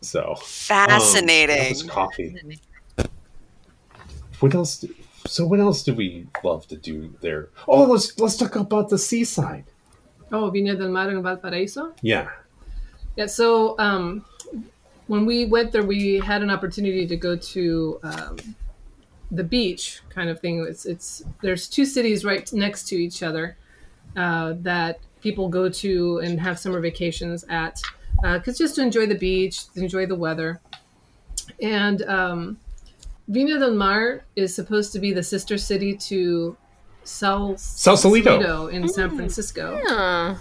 [0.01, 1.69] So um, Fascinating.
[1.71, 2.37] was coffee.
[4.41, 4.79] What else?
[4.81, 4.95] Do,
[5.27, 7.49] so what else do we love to do there?
[7.67, 9.65] Oh, let's let's talk about the seaside.
[10.31, 11.95] Oh, Viña del Mar in Valparaiso.
[12.03, 12.29] Yeah.
[13.17, 14.25] Yeah, so um,
[15.09, 18.37] when we went there, we had an opportunity to go to um,
[19.31, 20.65] the beach, kind of thing.
[20.69, 23.57] It's it's there's two cities right next to each other
[24.17, 27.81] uh, that people go to and have summer vacations at,
[28.23, 30.61] because just to enjoy the beach, to enjoy the weather,
[31.61, 32.59] and um,
[33.29, 36.57] Vina del Mar is supposed to be the sister city to
[37.05, 38.69] Sal Sausalito.
[38.69, 39.81] in San Francisco.
[39.85, 40.35] Huh.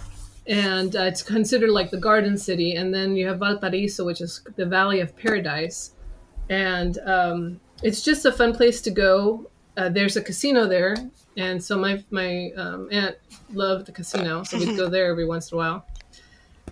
[0.46, 2.74] and uh, it's considered like the garden city.
[2.76, 5.92] And then you have valparaiso which is the valley of paradise.
[6.48, 9.50] And um, it's just a fun place to go.
[9.76, 10.96] Uh, there's a casino there.
[11.36, 13.16] And so my my um, aunt
[13.52, 14.42] loved the casino.
[14.44, 15.86] So we'd go there every once in a while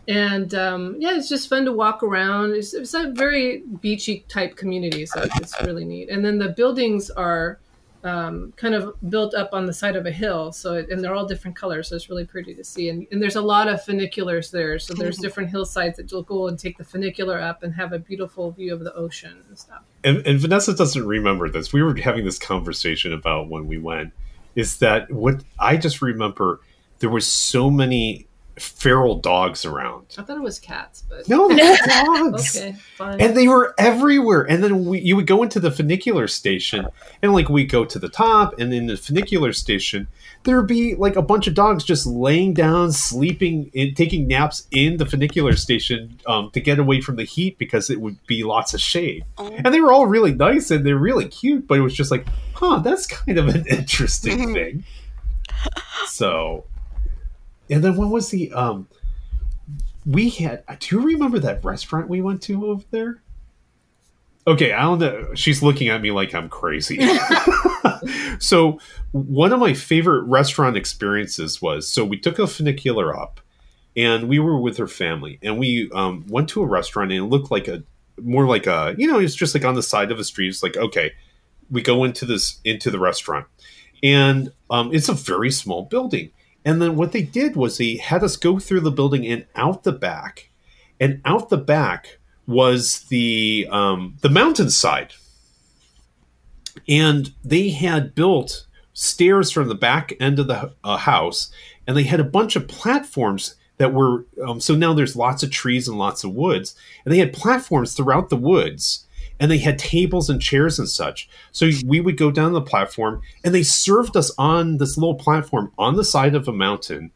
[0.09, 4.57] and um, yeah it's just fun to walk around it's, it's a very beachy type
[4.57, 7.59] community so it's really neat and then the buildings are
[8.07, 10.52] um, kind of built up on the side of a hill.
[10.52, 11.88] So, it, and they're all different colors.
[11.88, 12.88] So it's really pretty to see.
[12.88, 14.78] And, and there's a lot of funiculars there.
[14.78, 17.98] So there's different hillsides that you'll go and take the funicular up and have a
[17.98, 19.82] beautiful view of the ocean and stuff.
[20.04, 21.72] and, and Vanessa doesn't remember this.
[21.72, 24.12] We were having this conversation about when we went.
[24.54, 26.61] Is that what I just remember?
[27.00, 28.26] There was so many
[28.59, 30.07] feral dogs around.
[30.16, 32.57] I thought it was cats, but No, they're dogs.
[32.57, 33.20] okay, fine.
[33.20, 34.42] And they were everywhere.
[34.48, 36.86] And then we, you would go into the funicular station,
[37.22, 40.09] and like we go to the top, and in the funicular station,
[40.44, 44.66] there would be like a bunch of dogs just laying down, sleeping, and taking naps
[44.70, 48.42] in the funicular station um, to get away from the heat because it would be
[48.44, 49.24] lots of shade.
[49.38, 52.26] And they were all really nice and they're really cute, but it was just like,
[52.54, 54.84] huh, that's kind of an interesting thing.
[56.07, 56.64] So,
[57.71, 58.89] and then what was the um?
[60.05, 60.62] We had.
[60.79, 63.23] Do you remember that restaurant we went to over there?
[64.49, 65.35] Okay, I don't know.
[65.35, 67.01] She's looking at me like I'm crazy.
[68.39, 68.79] so,
[69.12, 73.41] one of my favorite restaurant experiences was so we took a funicular up,
[73.97, 77.27] and we were with her family, and we um, went to a restaurant, and it
[77.27, 77.83] looked like a
[78.23, 80.49] more like a you know it's just like on the side of a street.
[80.49, 81.12] It's like okay,
[81.71, 83.47] we go into this into the restaurant,
[84.03, 86.31] and um, it's a very small building.
[86.67, 89.85] And then what they did was they had us go through the building and out
[89.85, 90.51] the back,
[90.99, 95.14] and out the back was the um, the mountainside,
[96.89, 101.53] and they had built stairs from the back end of the uh, house,
[101.87, 105.53] and they had a bunch of platforms that were um, so now there's lots of
[105.53, 109.05] trees and lots of woods, and they had platforms throughout the woods.
[109.39, 111.28] And they had tables and chairs and such.
[111.53, 115.72] So we would go down the platform, and they served us on this little platform
[115.78, 117.11] on the side of a mountain,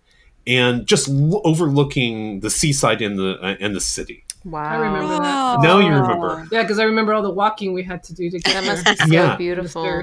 [0.47, 4.25] and just l- overlooking the seaside and the uh, and the city.
[4.45, 4.63] Wow.
[4.65, 5.61] I remember that.
[5.63, 6.47] Now you remember.
[6.53, 8.73] Yeah, because I remember all the walking we had to do to get That there.
[8.73, 9.37] must be so Yeah.
[9.37, 10.03] beautiful.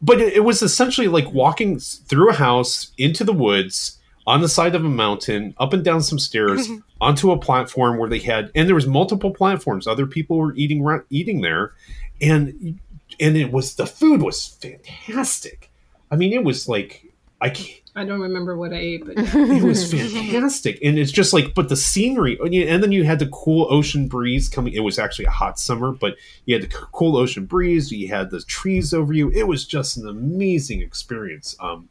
[0.00, 4.48] But it, it was essentially like walking through a house into the woods on the
[4.48, 6.68] side of a mountain up and down some stairs
[7.00, 9.86] onto a platform where they had and there was multiple platforms.
[9.86, 11.72] Other people were eating eating there.
[12.20, 12.78] And
[13.20, 15.70] and it was the food was fantastic.
[16.10, 17.06] I mean it was like
[17.40, 20.78] i can't I don't remember what I ate, but it was fantastic.
[20.82, 24.48] And it's just like but the scenery and then you had the cool ocean breeze
[24.48, 26.16] coming it was actually a hot summer but
[26.46, 29.30] you had the cool ocean breeze you had the trees over you.
[29.30, 31.54] It was just an amazing experience.
[31.60, 31.90] Um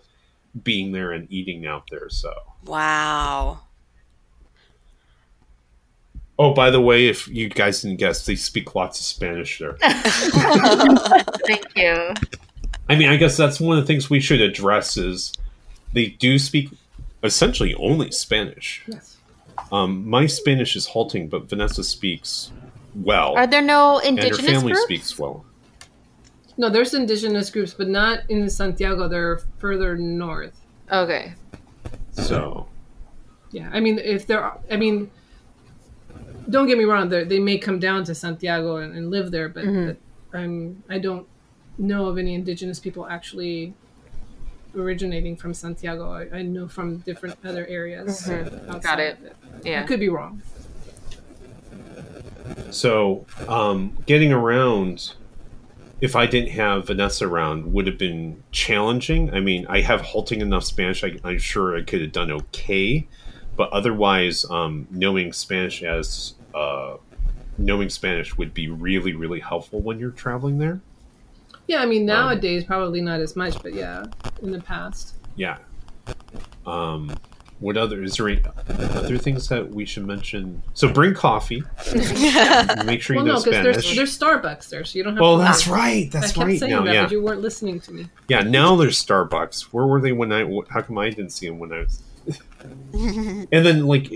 [0.63, 2.33] being there and eating out there so
[2.65, 3.61] Wow.
[6.37, 9.77] oh by the way if you guys didn't guess they speak lots of spanish there
[9.81, 12.13] Thank you.
[12.89, 15.33] i mean i guess that's one of the things we should address is
[15.93, 16.69] they do speak
[17.23, 19.17] essentially only spanish yes.
[19.71, 22.51] um my spanish is halting but vanessa speaks
[22.95, 24.83] well Are there no indigenous and her indigenous family groups?
[24.85, 25.45] speaks well
[26.61, 29.07] No, there's indigenous groups, but not in Santiago.
[29.07, 30.61] They're further north.
[30.91, 31.33] Okay.
[32.11, 32.67] so
[33.49, 35.09] Yeah, I mean, if there, are, I mean,
[36.51, 37.09] don't get me wrong.
[37.09, 39.97] They they may come down to Santiago and, and live there, but, but
[40.37, 41.25] I'm I don't
[41.79, 43.73] know of any indigenous people actually
[44.75, 46.11] originating from Santiago.
[46.11, 48.29] I, I know from different other areas.
[48.29, 49.17] outside Got it.
[49.23, 49.35] it.
[49.63, 49.81] Yeah.
[49.81, 50.43] I could be wrong.
[52.69, 55.15] So, um, getting around,
[56.01, 59.33] if I didn't have Vanessa around, would have been challenging.
[59.33, 61.03] I mean, I have halting enough Spanish.
[61.03, 63.07] I, I'm sure I could have done okay,
[63.55, 66.97] but otherwise, um, knowing Spanish as uh,
[67.57, 70.81] knowing Spanish would be really, really helpful when you're traveling there.
[71.67, 74.03] Yeah, I mean nowadays probably not as much, but yeah,
[74.41, 75.15] in the past.
[75.35, 75.59] Yeah.
[76.65, 77.15] Um,
[77.61, 80.61] what other is there any other things that we should mention?
[80.73, 81.63] So bring coffee.
[82.85, 83.63] Make sure you Well, know no, Spanish.
[83.85, 85.21] there's there's Starbucks there, so you don't have.
[85.21, 85.79] well, to that's worry.
[85.79, 86.15] right.
[86.15, 86.59] I kept right.
[86.59, 87.03] saying Now, that, yeah.
[87.03, 88.09] but you weren't listening to me.
[88.27, 89.61] Yeah, now there's Starbucks.
[89.71, 90.43] Where were they when I?
[90.69, 92.03] How come I didn't see them when I was?
[92.93, 94.11] and then like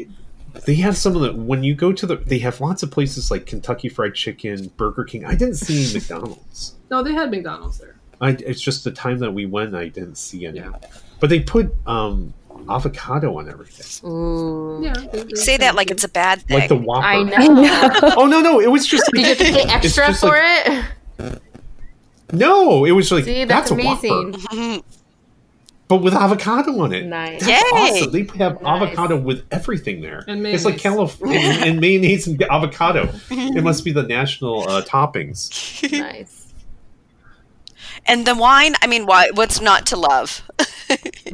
[0.65, 3.31] they have some of the when you go to the they have lots of places
[3.31, 5.25] like Kentucky Fried Chicken, Burger King.
[5.25, 6.75] I didn't see McDonald's.
[6.91, 7.95] No, they had McDonald's there.
[8.21, 10.59] I, it's just the time that we went, I didn't see any.
[10.59, 10.71] Yeah.
[11.19, 12.33] But they put um,
[12.69, 14.79] avocado on everything, Ooh.
[14.83, 14.93] Yeah.
[15.11, 16.59] they- they- Say that like it's a bad thing.
[16.59, 17.05] like the Whopper.
[17.05, 17.61] I I know.
[17.61, 18.13] know.
[18.17, 19.09] Oh no, no, it was just.
[19.13, 20.85] Did you have to pay extra for like-
[21.19, 21.41] it?
[22.33, 24.07] No, it was like See, that's, that's, a Whopper,
[24.51, 24.83] amazing.
[25.87, 27.05] but with avocado on it.
[27.05, 27.45] Nice.
[27.45, 27.79] That's Yay!
[28.01, 28.11] awesome.
[28.11, 28.81] They have Nice.
[28.81, 30.23] avocado with everything there.
[30.27, 30.79] And it's like.
[30.79, 33.09] California and mayonnaise and avocado.
[33.29, 35.51] It must be the national uh, toppings.
[35.91, 36.51] nice.
[38.07, 40.41] and the wine, I mean, why, what's not to love?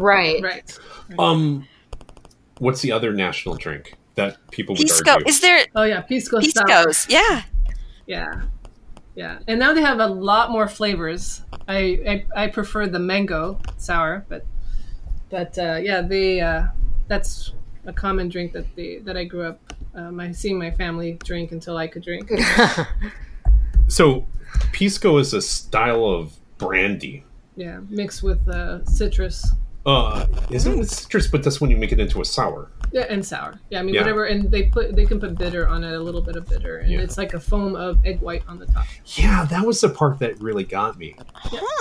[0.02, 0.41] Right.
[0.41, 0.80] Right.
[1.20, 1.68] Um,
[2.60, 4.91] what's the other national drink that people would drink?
[4.91, 5.12] Pisco.
[5.12, 5.28] argue?
[5.28, 6.66] Is there Oh yeah, pisco sour.
[6.66, 7.08] Pisco's?
[7.10, 7.43] Yeah.
[8.08, 8.41] Yeah,
[9.16, 9.39] yeah.
[9.47, 11.43] And now they have a lot more flavors.
[11.68, 14.45] I I, I prefer the mango sour, but
[15.30, 16.68] but uh, yeah, they uh,
[17.08, 17.54] that's
[17.86, 19.60] a common drink that they that I grew up.
[19.93, 22.32] Um, I seeing my family drink until I could drink.
[23.91, 24.26] So,
[24.72, 27.26] pisco is a style of brandy.
[27.58, 29.52] Yeah, mixed with uh, citrus.
[29.86, 31.28] Uh, isn't it citrus?
[31.28, 32.70] But that's when you make it into a sour.
[32.92, 33.60] Yeah, and sour.
[33.70, 34.02] Yeah, I mean Yeah.
[34.02, 36.78] whatever, and they put they can put bitter on it, a little bit of bitter,
[36.78, 37.00] and Yeah.
[37.00, 38.86] it's like a foam of egg white on the top.
[39.16, 41.16] Yeah, that was the part that really got me.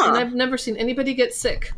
[0.02, 1.72] And I've never seen anybody get sick.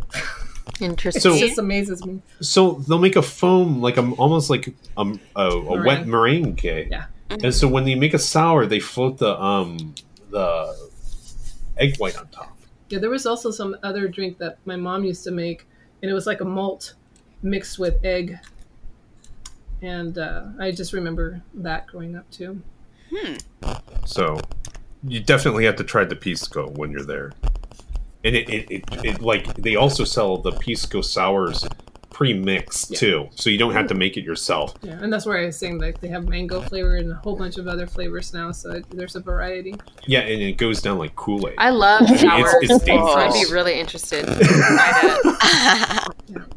[0.80, 1.20] Interesting.
[1.22, 2.20] So- it just amazes me.
[2.40, 6.58] So they'll make a foam like a, almost like um, a, a wet meringue.
[6.62, 7.06] Yeah.
[7.30, 9.94] And so when you make a sour, they float the um
[10.30, 10.76] the
[11.78, 12.56] egg white on top.
[12.90, 15.66] Yeah, there was also some other drink that my mom used to make,
[16.02, 16.94] and it was like a malt
[17.42, 18.38] mixed with egg.
[19.80, 22.60] And uh, I just remember that growing up too.
[24.04, 24.38] So
[25.06, 27.32] you definitely have to try the pisco when you're there.
[28.24, 31.64] And it, it, it, it like they also sell the pisco sours
[32.12, 32.98] pre-mixed Yeah.
[32.98, 34.74] too, so you don't have to make it yourself.
[34.82, 37.36] Yeah, and that's where I was saying like they have mango flavor and a whole
[37.36, 39.74] bunch of other flavors now, so it, there's a variety.
[40.06, 41.54] Yeah, and it goes down like Kool Aid.
[41.58, 44.26] I love sours, it's so I'd be really interested.
[44.26, 46.08] to try that.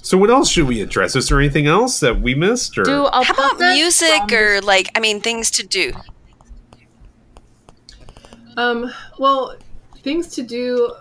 [0.00, 1.14] So what else should we address?
[1.16, 2.78] Is there anything else that we missed?
[2.78, 5.92] Or Do a How about music from- or like, I mean, things to do?
[8.56, 9.56] Um, well,
[10.02, 10.92] things to do.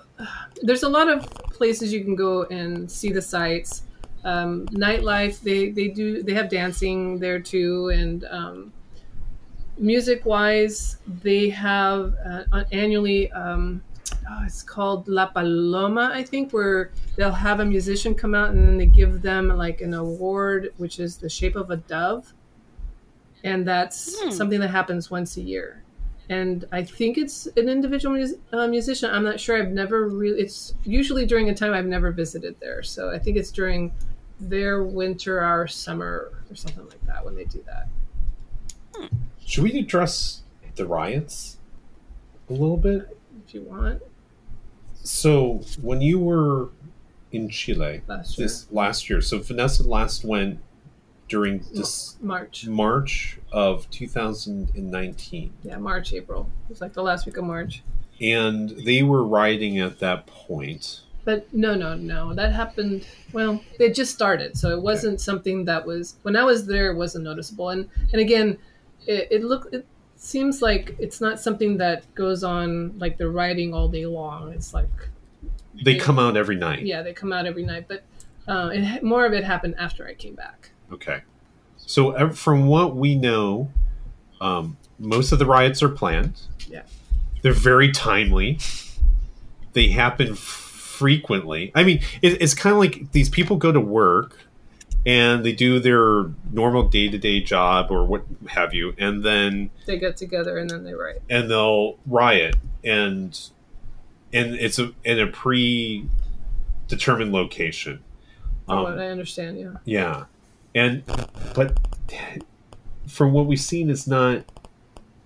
[0.64, 3.84] There's a lot of places you can go and see the sights.
[4.24, 8.74] Um, nightlife, they they do they have dancing there too, and um,
[9.78, 13.32] music wise, they have uh, annually.
[13.32, 13.82] Um,
[14.30, 18.68] oh, it's called La Paloma, I think, where they'll have a musician come out and
[18.68, 22.34] then they give them like an award, which is the shape of a dove,
[23.44, 24.32] and that's Hmm.
[24.32, 25.84] something that happens once a year
[26.30, 29.10] and I think it's an individual mus- uh, musician.
[29.12, 29.58] I'm not sure.
[29.62, 30.42] I've never really.
[30.42, 33.94] It's usually during a time I've never visited there, so I think it's during
[34.40, 39.10] their winter, our summer, or something like that when they do that.
[39.46, 40.44] should we address
[40.76, 41.58] the riots
[42.50, 43.18] a little bit?
[43.48, 44.02] If you want,
[45.04, 46.70] So when you were
[47.32, 50.60] in Chile last year, this last year, so Vanessa last went
[51.30, 56.50] during this March, March of 2019, yeah, March, April.
[56.66, 57.84] It was like the last week of March.
[58.22, 61.02] and they were riding at that point.
[61.26, 62.34] But no, no, no.
[62.34, 63.06] That happened.
[63.34, 66.90] Well, it just started, so it wasn't something that was when I was there.
[66.92, 68.58] It wasn't noticeable, and and again,
[69.06, 73.74] it, it look it seems like it's not something that goes on like they're riding
[73.74, 74.54] all day long.
[74.54, 74.90] It's like
[75.84, 76.86] They come out every night.
[76.86, 78.04] yeah, they come out every night, but
[78.48, 80.72] uh, it, more of it happened after I came back.
[80.92, 81.22] Okay.
[81.78, 83.72] So from what we know,
[84.42, 86.42] um, most of the riots are planned.
[86.68, 86.84] Yeah.
[87.42, 88.60] They're very timely.
[89.74, 91.72] They happen frequently.
[91.76, 94.48] I mean, it, it's kind of like these people go to work
[95.06, 99.70] and they do their normal day to day job or what have you, and then
[99.86, 103.40] They get together and then they riot and they'll riot and
[104.34, 106.10] and it's a in a pre
[106.88, 108.04] determined location.
[108.68, 109.78] Um, what I understand, yeah.
[109.86, 110.26] yeah,
[110.78, 111.04] and
[111.56, 111.78] but
[113.08, 114.46] from what we've seen, it's not.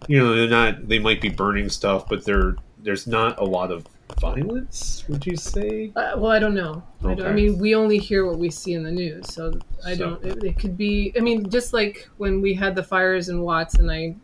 [0.07, 0.87] You know, they're not.
[0.87, 3.85] They might be burning stuff, but there there's not a lot of
[4.19, 5.03] violence.
[5.07, 5.91] Would you say?
[5.95, 6.83] Uh, well, I don't know.
[7.03, 9.53] I, don't, I mean, we only hear what we see in the news, so
[9.85, 10.25] I So- don't.
[10.25, 11.13] It, it could be.
[11.17, 14.15] I mean, just like when we had the fires in Watts, and I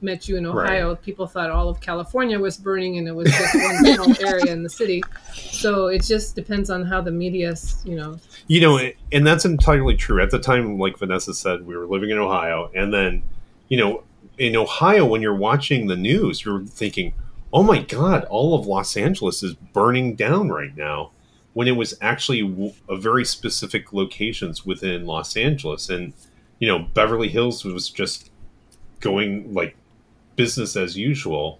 [0.00, 3.54] met you in Ohio, people thought all of California was burning, and it was just
[3.54, 3.84] one
[4.16, 5.02] small area in the city.
[5.34, 8.18] So it just depends on how the media, you know.
[8.46, 10.22] You know, and that's entirely true.
[10.22, 13.22] At the time, like Vanessa said, we were living in Ohio, and then,
[13.68, 14.02] you know,
[14.38, 17.12] in Ohio, when you're watching the news, you're thinking,
[17.52, 21.10] "Oh my God, all of Los Angeles is burning down right now."
[21.52, 26.12] when it was actually w- a very specific locations within Los Angeles, and
[26.58, 28.30] you know Beverly Hills was just
[29.00, 29.76] going like
[30.36, 31.58] business as usual.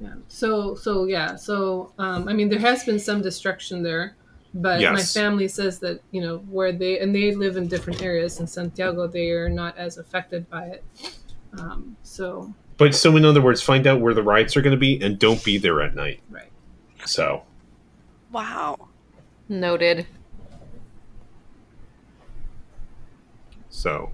[0.00, 0.14] Yeah.
[0.28, 1.36] So so yeah.
[1.36, 4.16] So um, I mean, there has been some destruction there,
[4.54, 8.40] but my family says that you know where they and they live in different areas
[8.40, 10.84] in Santiago, they are not as affected by it.
[11.58, 14.78] Um, so But so in other words, find out where the riots are going to
[14.80, 16.20] be and don't be there at night.
[16.30, 16.50] right.
[17.04, 17.42] So
[18.32, 18.88] Wow.
[19.48, 20.06] Noted.
[23.68, 24.10] so.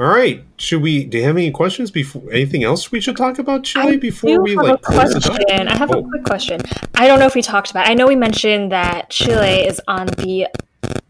[0.00, 0.42] All right.
[0.56, 1.04] Should we?
[1.04, 2.22] Do you have any questions before?
[2.32, 3.96] Anything else we should talk about, Chile?
[3.98, 5.32] Before do we have like a close it up?
[5.36, 5.68] question.
[5.68, 6.00] I have Oh.
[6.00, 6.60] a quick question.
[6.94, 7.88] I don't know if we talked about.
[7.88, 10.46] I know we mentioned that Chile is on the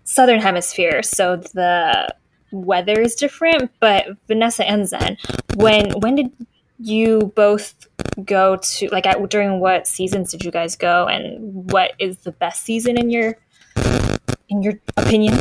[0.05, 2.09] southern hemisphere, so the
[2.53, 3.71] weather is different.
[3.81, 5.17] But Vanessa and Zen,
[5.57, 6.31] when when did
[6.79, 7.75] you both
[8.25, 8.89] go to?
[8.89, 12.99] Like, at, during what seasons did you guys go, and what is the best season
[12.99, 13.37] in your
[14.49, 15.39] in your opinion?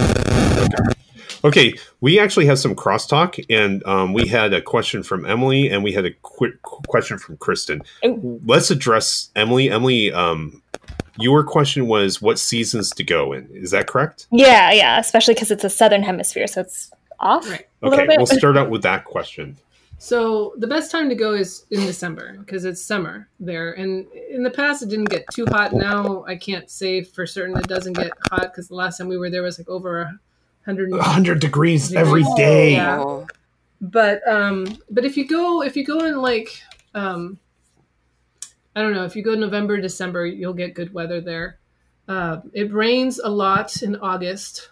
[1.44, 5.84] Okay, we actually have some crosstalk, and um, we had a question from Emily, and
[5.84, 7.82] we had a quick question from Kristen.
[8.04, 8.40] Oh.
[8.46, 9.72] Let's address Emily.
[9.72, 10.62] Emily, um,
[11.18, 13.50] your question was what seasons to go in.
[13.54, 14.28] Is that correct?
[14.32, 16.92] Yeah, yeah, especially because it's a southern hemisphere, so it's
[17.22, 17.68] off Right.
[17.82, 18.18] a Okay, bit.
[18.18, 19.58] we'll start out with that question.
[19.98, 23.74] So the best time to go is in December because it's summer there.
[23.74, 25.74] And in the past, it didn't get too hot.
[25.74, 29.18] Now I can't say for certain it doesn't get hot because the last time we
[29.20, 30.20] were there was like over a
[30.66, 30.90] hundred.
[30.92, 32.72] 100 degrees every day.
[32.74, 33.00] Yeah.
[33.00, 33.28] Oh.
[33.80, 36.50] But um, but if you go if you go in like
[36.96, 37.38] um,
[38.76, 41.60] I don't know if you go November December, you'll get good weather there.
[42.08, 44.70] Uh, it rains a lot in August,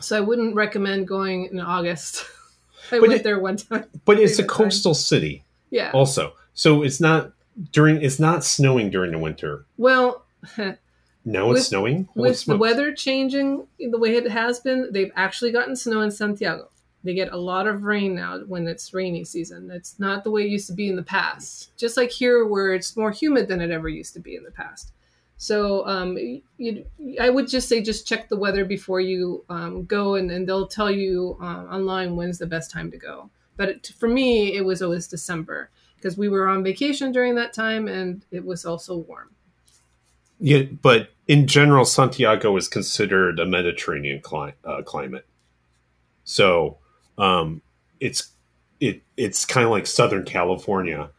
[0.00, 2.24] so I wouldn't recommend going in August.
[2.92, 3.84] I But went it- there one time.
[4.04, 4.64] But it's a Favorite time.
[4.66, 5.90] coastal city Yeah.
[5.92, 6.32] also.
[6.54, 7.32] So it's not
[7.72, 9.64] during it's not snowing during the winter.
[9.76, 10.24] Well,
[11.24, 12.08] No, it's With- snowing.
[12.14, 16.70] With the weather changing the way it has been, they've actually gotten snow in Santiago.
[17.04, 19.70] They get a lot of rain now when it's rainy season.
[19.70, 21.76] It's not the way it used to be in the past.
[21.76, 24.50] Just like here, where it's more humid than it ever used to be in the
[24.50, 24.90] past.
[25.38, 26.18] So um,
[27.20, 30.66] I would just say just check the weather before you um, go, and, and they'll
[30.66, 33.30] tell you um, online when's the best time to go.
[33.56, 37.52] But it, for me, it was always December because we were on vacation during that
[37.52, 39.30] time, and it was also warm.
[40.40, 45.26] Yeah, but in general, Santiago is considered a Mediterranean cli- uh, climate.
[46.24, 46.78] So
[47.16, 47.62] um,
[48.00, 48.30] it's
[48.80, 51.10] it it's kind of like Southern California,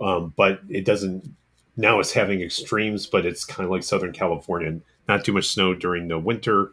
[0.00, 1.28] um, but it doesn't.
[1.76, 4.80] Now it's having extremes, but it's kind of like Southern California.
[5.08, 6.72] Not too much snow during the winter.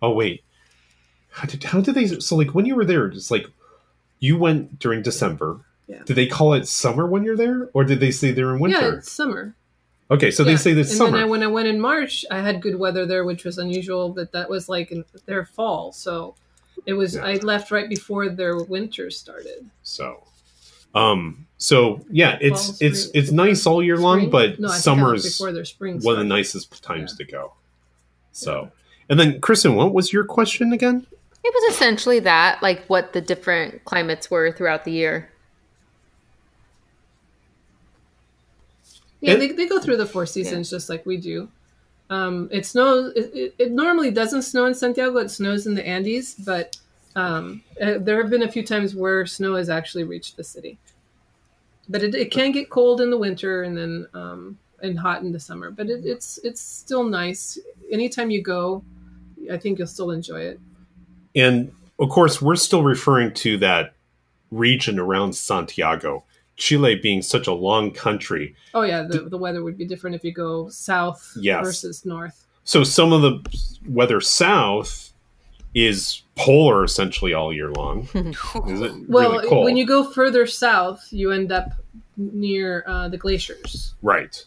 [0.00, 0.44] Oh wait,
[1.30, 2.06] how did how did they?
[2.06, 3.46] So like when you were there, it's like
[4.20, 5.60] you went during December.
[5.88, 6.02] Yeah.
[6.04, 8.78] Did they call it summer when you're there, or did they say they're in winter?
[8.80, 9.54] Yeah, it's summer.
[10.10, 10.56] okay, so they Yeah.
[10.58, 11.12] say that and summer.
[11.18, 14.10] then I, when I went in March, I had good weather there, which was unusual.
[14.10, 16.34] But that was like in their fall, so
[16.86, 17.16] it was.
[17.16, 17.24] Yeah.
[17.24, 19.68] I left right before their winter started.
[19.82, 20.22] So,
[20.94, 24.70] um, so yeah, it's Fall, it's spring- it's nice all year long, but no, I
[24.70, 26.00] think I went summer's before their spring.
[26.00, 27.52] one of the nicest times to go.
[28.32, 28.70] So,
[29.08, 31.06] and then Kristen, what was your question again?
[31.44, 35.28] It was essentially that, like what the different climates were throughout the year.
[39.20, 41.48] Yeah, And- they, they go through the four seasons just like we do.
[42.10, 43.12] Um, it snows.
[43.14, 45.16] It, it, it normally doesn't snow in Santiago.
[45.18, 46.76] It snows in the Andes, but
[47.16, 50.78] um, uh, there have been a few times where snow has actually reached the city.
[51.88, 55.32] But it, it can get cold in the winter and then um, and hot in
[55.32, 55.70] the summer.
[55.70, 57.58] But it, it's it's still nice.
[57.90, 58.84] Anytime you go,
[59.50, 60.60] I think you'll still enjoy it.
[61.34, 63.94] And of course, we're still referring to that
[64.50, 66.24] region around Santiago,
[66.56, 68.54] Chile being such a long country.
[68.74, 71.64] Oh yeah, the, the weather would be different if you go south Yes.
[71.64, 72.46] versus north.
[72.64, 75.12] So some of the weather south
[75.74, 78.08] is polar essentially all year long.
[78.14, 79.64] Is it Well, really cold?
[79.64, 81.72] when you go further south, you end up
[82.16, 83.94] near uh, the glaciers.
[84.02, 84.44] Right.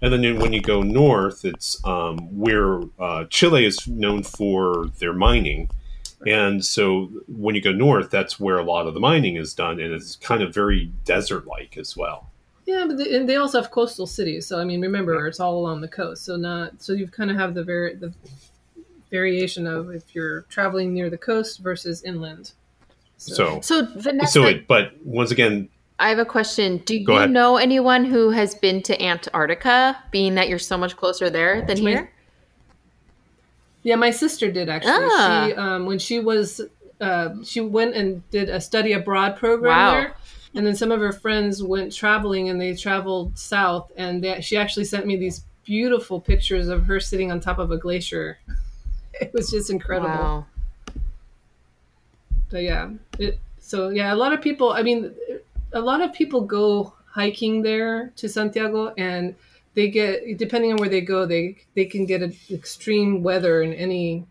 [0.00, 5.12] And then when you go north, it's um, where uh, Chile is known for their
[5.12, 5.70] mining.
[6.26, 9.80] And so when you go north, that's where a lot of the mining is done.
[9.80, 12.30] And it's kind of very desert like as well.
[12.66, 14.46] Yeah, but they, and they also have coastal cities.
[14.46, 16.24] So I mean, remember, it's all along the coast.
[16.24, 18.12] So not so you kind of have the very the
[19.10, 22.52] variation of if you're traveling near the coast versus inland.
[23.16, 26.78] So, So Vanessa, so it, but once again, I have a question.
[26.78, 27.30] Do Go you ahead.
[27.32, 31.82] know anyone who has been to Antarctica, being that you're so much closer there than
[31.82, 32.12] my- here?
[33.82, 34.92] Yeah, my sister did actually.
[34.94, 35.46] Ah.
[35.48, 36.60] She um, when she was
[37.00, 39.90] uh, she went and did a study abroad program Wow.
[39.92, 40.14] there,
[40.54, 44.56] and then some of her friends went traveling and they traveled south, and they, she
[44.56, 48.38] actually sent me these beautiful pictures of her sitting on top of a glacier.
[49.20, 50.08] It was just incredible.
[50.08, 50.46] Wow.
[52.50, 54.72] So yeah, it, so yeah, a lot of people.
[54.72, 55.12] I mean,
[55.72, 59.34] a lot of people go hiking there to Santiago, and
[59.74, 63.72] they get depending on where they go, they they can get a, extreme weather in
[63.74, 64.24] any,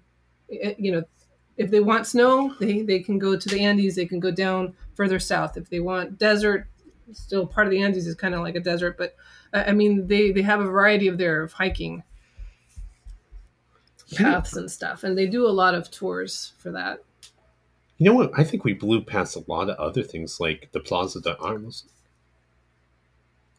[0.51, 1.03] eh, you know,
[1.57, 3.95] if they want snow, they they can go to the Andes.
[3.95, 5.57] They can go down further south.
[5.57, 6.67] If they want desert,
[7.13, 9.15] still part of the Andes is kind of like a desert, but
[9.53, 12.03] I mean they they have a variety of their of hiking
[14.15, 17.03] paths and stuff, and they do a lot of tours for that.
[17.97, 18.31] You know what?
[18.37, 21.85] I think we blew past a lot of other things like the Plaza de Armas.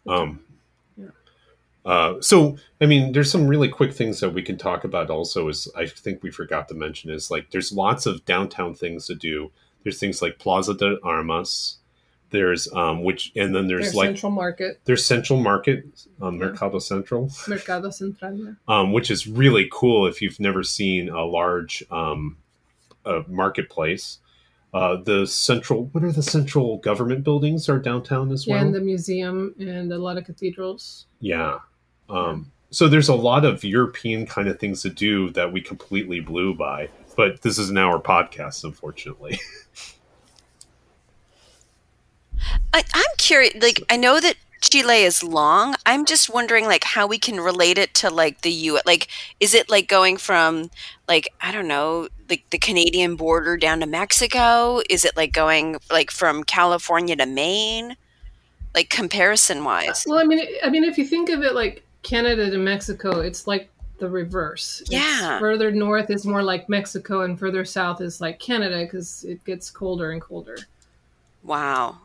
[0.07, 0.41] Um,
[0.97, 1.09] Yeah.
[1.85, 5.11] uh, so, I mean, there's some really quick things that we can talk about.
[5.11, 9.07] Also, is I think we forgot to mention is like there's lots of downtown things
[9.07, 9.51] to do.
[9.83, 11.79] There's things like Plaza de Armas.
[12.31, 15.85] There's um, which, and then there's Their like Central Market, there's Central Market,
[16.21, 16.47] um, Yeah.
[16.47, 18.37] Mercado Central Mercado Central.
[18.37, 18.53] yeah.
[18.69, 22.37] um, which is really cool if you've never seen a large um,
[23.07, 24.19] uh, marketplace.
[24.75, 28.59] Uh, the central, what are the central government buildings are downtown as well?
[28.59, 31.07] and the museum and a lot of cathedrals.
[31.21, 31.59] yeah.
[32.11, 36.21] Um, so there's a lot of European kind of things to do that we completely
[36.21, 36.91] blew by.
[37.17, 39.39] But this is an hour podcast, unfortunately.
[42.73, 43.55] I, I'm curious.
[43.61, 45.75] Like, I know that Chile is long.
[45.87, 48.81] I'm just wondering, like, how we can relate it to like the U.
[48.85, 49.09] Like,
[49.41, 50.71] is it like going from
[51.07, 54.83] like I don't know, like the Canadian border down to Mexico?
[54.91, 57.97] Is it like going like from California to Maine?
[58.75, 60.05] Like comparison wise.
[60.07, 63.47] Well, I mean, I mean, if you think of it like Canada to Mexico, it's
[63.47, 64.81] like the reverse.
[64.83, 65.39] It's Yeah.
[65.39, 69.71] further north is more like Mexico, and further south is like Canada because it gets
[69.71, 70.59] colder and colder.
[71.43, 71.99] Wow.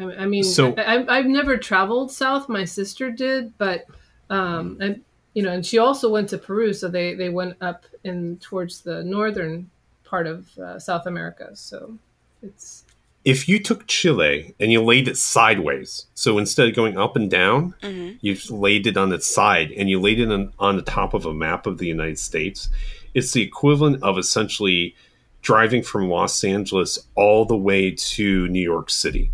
[0.00, 2.48] I, I mean, So- I, I've, I've never traveled south.
[2.48, 3.86] My sister did, but
[4.30, 5.02] um, and
[5.34, 8.80] you know, and she also went to Peru, so they they went up in towards
[8.82, 9.70] the northern
[10.04, 11.50] part of uh, South America.
[11.54, 11.96] So
[12.42, 12.84] it's
[13.24, 17.30] if you took Chile and you laid it sideways, so instead of going up and
[17.30, 20.82] down, hmm you laid it on its side and you laid it on, on the
[20.82, 22.68] top of a map of the United States,
[23.14, 24.94] it's the equivalent of essentially
[25.42, 29.30] driving from Los Angeles all the way to New York City.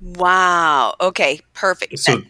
[0.00, 0.94] Wow.
[1.00, 1.40] Okay.
[1.54, 1.98] Perfect.
[1.98, 2.22] So,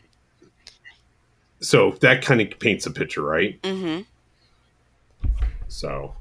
[1.60, 3.58] so that kind of paints a picture, right?
[3.64, 4.00] hmm
[5.68, 6.14] So,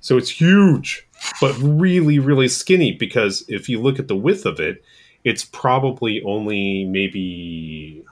[0.00, 1.06] so it's huge,
[1.40, 4.84] but really, really skinny because if you look at the width of it,
[5.24, 8.04] it's probably only maybe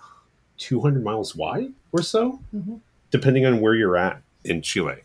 [0.58, 2.80] 200 miles wide or so, Mhm.
[3.10, 5.02] depending on where you're at in Chile.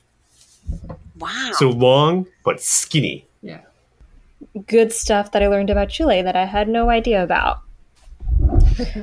[1.20, 1.52] Wow.
[1.54, 3.26] So long, but skinny.
[3.42, 3.62] yeah.
[4.68, 7.62] Good stuff that I learned about Chile that I had no idea about.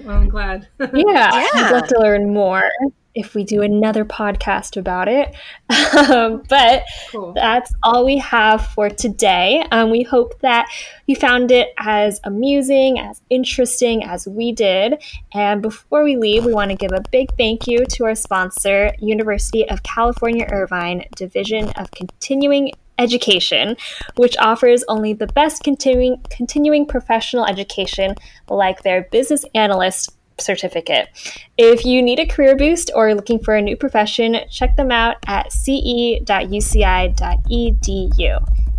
[0.04, 0.68] Well, I'm glad.
[0.78, 1.48] Yeah, Yeah.
[1.54, 2.70] I'd love to learn more
[3.14, 5.34] if we do another podcast about it.
[5.94, 6.82] Um, but
[7.12, 7.32] cool.
[7.34, 9.64] that's all we have for today.
[9.70, 10.68] Um, we hope that
[11.06, 15.00] you found it as amusing, as interesting as we did.
[15.32, 18.92] And before we leave, we want to give a big thank you to our sponsor,
[18.98, 23.76] University of California Irvine Division of Continuing Education,
[24.16, 28.14] which offers only the best continuing continuing professional education
[28.48, 31.08] like their business analyst certificate.
[31.56, 34.90] If you need a career boost or are looking for a new profession, check them
[34.90, 36.24] out at ce.uci.edu.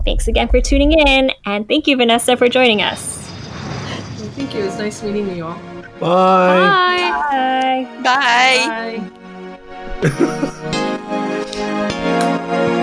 [0.05, 3.27] Thanks again for tuning in, and thank you, Vanessa, for joining us.
[4.19, 4.65] Well, thank you.
[4.65, 5.59] It's nice meeting you all.
[5.99, 7.87] Bye.
[8.03, 8.03] Bye.
[8.03, 9.01] Bye.
[10.01, 10.31] Bye.